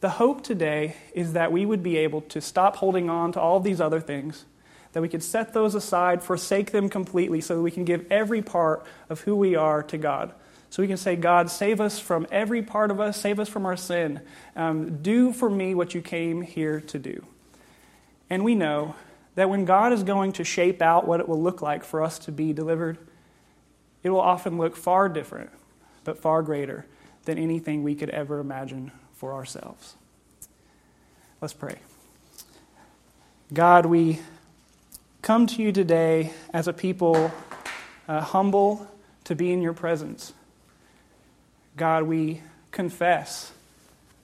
The 0.00 0.10
hope 0.10 0.44
today 0.44 0.96
is 1.12 1.32
that 1.32 1.50
we 1.50 1.66
would 1.66 1.82
be 1.82 1.96
able 1.96 2.20
to 2.22 2.40
stop 2.40 2.76
holding 2.76 3.10
on 3.10 3.32
to 3.32 3.40
all 3.40 3.58
these 3.58 3.80
other 3.80 4.00
things, 4.00 4.44
that 4.92 5.02
we 5.02 5.08
could 5.08 5.22
set 5.22 5.52
those 5.52 5.74
aside, 5.74 6.22
forsake 6.22 6.70
them 6.70 6.88
completely, 6.88 7.40
so 7.40 7.56
that 7.56 7.62
we 7.62 7.70
can 7.70 7.84
give 7.84 8.06
every 8.10 8.40
part 8.40 8.86
of 9.08 9.22
who 9.22 9.34
we 9.34 9.56
are 9.56 9.82
to 9.84 9.98
God. 9.98 10.32
So 10.70 10.82
we 10.82 10.86
can 10.86 10.98
say, 10.98 11.16
God, 11.16 11.50
save 11.50 11.80
us 11.80 11.98
from 11.98 12.26
every 12.30 12.62
part 12.62 12.90
of 12.90 13.00
us, 13.00 13.20
save 13.20 13.40
us 13.40 13.48
from 13.48 13.66
our 13.66 13.76
sin. 13.76 14.20
Um, 14.54 15.02
do 15.02 15.32
for 15.32 15.48
me 15.48 15.74
what 15.74 15.94
you 15.94 16.02
came 16.02 16.42
here 16.42 16.80
to 16.82 16.98
do. 16.98 17.24
And 18.30 18.44
we 18.44 18.54
know 18.54 18.94
that 19.38 19.48
when 19.48 19.64
God 19.64 19.92
is 19.92 20.02
going 20.02 20.32
to 20.32 20.42
shape 20.42 20.82
out 20.82 21.06
what 21.06 21.20
it 21.20 21.28
will 21.28 21.40
look 21.40 21.62
like 21.62 21.84
for 21.84 22.02
us 22.02 22.18
to 22.18 22.32
be 22.32 22.52
delivered, 22.52 22.98
it 24.02 24.10
will 24.10 24.20
often 24.20 24.58
look 24.58 24.74
far 24.74 25.08
different, 25.08 25.50
but 26.02 26.18
far 26.18 26.42
greater 26.42 26.84
than 27.24 27.38
anything 27.38 27.84
we 27.84 27.94
could 27.94 28.10
ever 28.10 28.40
imagine 28.40 28.90
for 29.12 29.34
ourselves. 29.34 29.94
Let's 31.40 31.54
pray. 31.54 31.76
God, 33.54 33.86
we 33.86 34.18
come 35.22 35.46
to 35.46 35.62
you 35.62 35.70
today 35.70 36.32
as 36.52 36.66
a 36.66 36.72
people 36.72 37.30
uh, 38.08 38.20
humble 38.20 38.88
to 39.22 39.36
be 39.36 39.52
in 39.52 39.62
your 39.62 39.72
presence. 39.72 40.32
God, 41.76 42.02
we 42.02 42.42
confess 42.72 43.52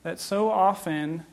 that 0.02 0.18
so 0.18 0.50
often 0.50 1.24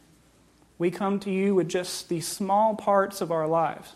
we 0.82 0.90
come 0.90 1.20
to 1.20 1.30
you 1.30 1.54
with 1.54 1.70
just 1.70 2.10
these 2.10 2.28
small 2.28 2.74
parts 2.74 3.22
of 3.22 3.32
our 3.32 3.48
lives. 3.48 3.94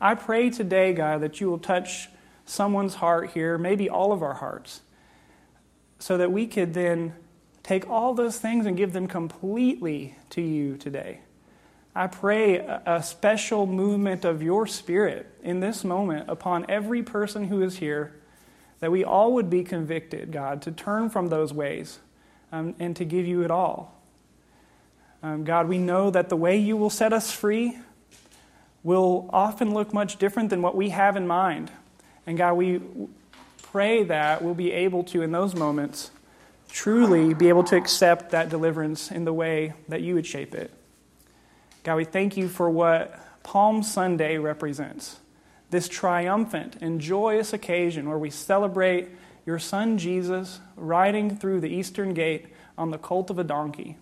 I 0.00 0.14
pray 0.14 0.48
today, 0.48 0.94
God, 0.94 1.20
that 1.20 1.38
you 1.38 1.50
will 1.50 1.58
touch 1.58 2.08
someone's 2.46 2.94
heart 2.94 3.32
here, 3.32 3.58
maybe 3.58 3.90
all 3.90 4.12
of 4.12 4.22
our 4.22 4.32
hearts, 4.32 4.80
so 5.98 6.16
that 6.16 6.32
we 6.32 6.46
could 6.46 6.72
then 6.72 7.12
take 7.62 7.90
all 7.90 8.14
those 8.14 8.38
things 8.38 8.64
and 8.64 8.74
give 8.74 8.94
them 8.94 9.06
completely 9.06 10.16
to 10.30 10.40
you 10.40 10.78
today. 10.78 11.20
I 11.94 12.06
pray 12.06 12.60
a 12.86 13.02
special 13.02 13.66
movement 13.66 14.24
of 14.24 14.42
your 14.42 14.66
spirit 14.66 15.26
in 15.42 15.60
this 15.60 15.84
moment 15.84 16.30
upon 16.30 16.64
every 16.70 17.02
person 17.02 17.48
who 17.48 17.60
is 17.60 17.76
here 17.76 18.14
that 18.80 18.90
we 18.90 19.04
all 19.04 19.34
would 19.34 19.50
be 19.50 19.62
convicted, 19.62 20.32
God, 20.32 20.62
to 20.62 20.72
turn 20.72 21.10
from 21.10 21.26
those 21.26 21.52
ways 21.52 21.98
um, 22.50 22.74
and 22.78 22.96
to 22.96 23.04
give 23.04 23.26
you 23.26 23.42
it 23.42 23.50
all. 23.50 23.97
Um, 25.22 25.44
God, 25.44 25.68
we 25.68 25.78
know 25.78 26.10
that 26.10 26.28
the 26.28 26.36
way 26.36 26.56
you 26.56 26.76
will 26.76 26.90
set 26.90 27.12
us 27.12 27.32
free 27.32 27.78
will 28.82 29.28
often 29.32 29.74
look 29.74 29.92
much 29.92 30.16
different 30.18 30.50
than 30.50 30.62
what 30.62 30.76
we 30.76 30.90
have 30.90 31.16
in 31.16 31.26
mind. 31.26 31.70
And 32.26 32.38
God, 32.38 32.54
we 32.54 32.80
pray 33.62 34.04
that 34.04 34.42
we'll 34.42 34.54
be 34.54 34.72
able 34.72 35.04
to, 35.04 35.22
in 35.22 35.32
those 35.32 35.54
moments, 35.54 36.10
truly 36.68 37.34
be 37.34 37.48
able 37.48 37.64
to 37.64 37.76
accept 37.76 38.30
that 38.30 38.48
deliverance 38.48 39.10
in 39.10 39.24
the 39.24 39.32
way 39.32 39.72
that 39.88 40.02
you 40.02 40.14
would 40.14 40.26
shape 40.26 40.54
it. 40.54 40.70
God, 41.82 41.96
we 41.96 42.04
thank 42.04 42.36
you 42.36 42.48
for 42.48 42.70
what 42.70 43.18
Palm 43.42 43.82
Sunday 43.82 44.38
represents 44.38 45.18
this 45.70 45.88
triumphant 45.88 46.76
and 46.80 47.00
joyous 47.00 47.52
occasion 47.52 48.08
where 48.08 48.18
we 48.18 48.30
celebrate 48.30 49.08
your 49.44 49.58
son 49.58 49.98
Jesus 49.98 50.60
riding 50.76 51.36
through 51.36 51.60
the 51.60 51.68
eastern 51.68 52.14
gate 52.14 52.46
on 52.76 52.90
the 52.90 52.98
colt 52.98 53.30
of 53.30 53.38
a 53.38 53.44
donkey. 53.44 53.96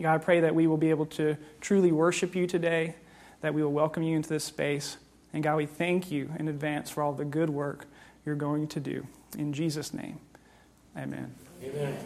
God, 0.00 0.14
I 0.14 0.18
pray 0.18 0.40
that 0.40 0.54
we 0.54 0.66
will 0.66 0.76
be 0.76 0.90
able 0.90 1.06
to 1.06 1.36
truly 1.60 1.92
worship 1.92 2.34
you 2.34 2.46
today, 2.46 2.94
that 3.40 3.54
we 3.54 3.62
will 3.62 3.72
welcome 3.72 4.02
you 4.02 4.16
into 4.16 4.28
this 4.28 4.44
space. 4.44 4.98
And 5.32 5.42
God, 5.42 5.56
we 5.56 5.66
thank 5.66 6.10
you 6.10 6.30
in 6.38 6.48
advance 6.48 6.90
for 6.90 7.02
all 7.02 7.12
the 7.12 7.24
good 7.24 7.50
work 7.50 7.86
you're 8.24 8.34
going 8.34 8.68
to 8.68 8.80
do. 8.80 9.06
In 9.38 9.52
Jesus' 9.52 9.94
name, 9.94 10.18
amen. 10.96 11.34
Amen. 11.62 11.96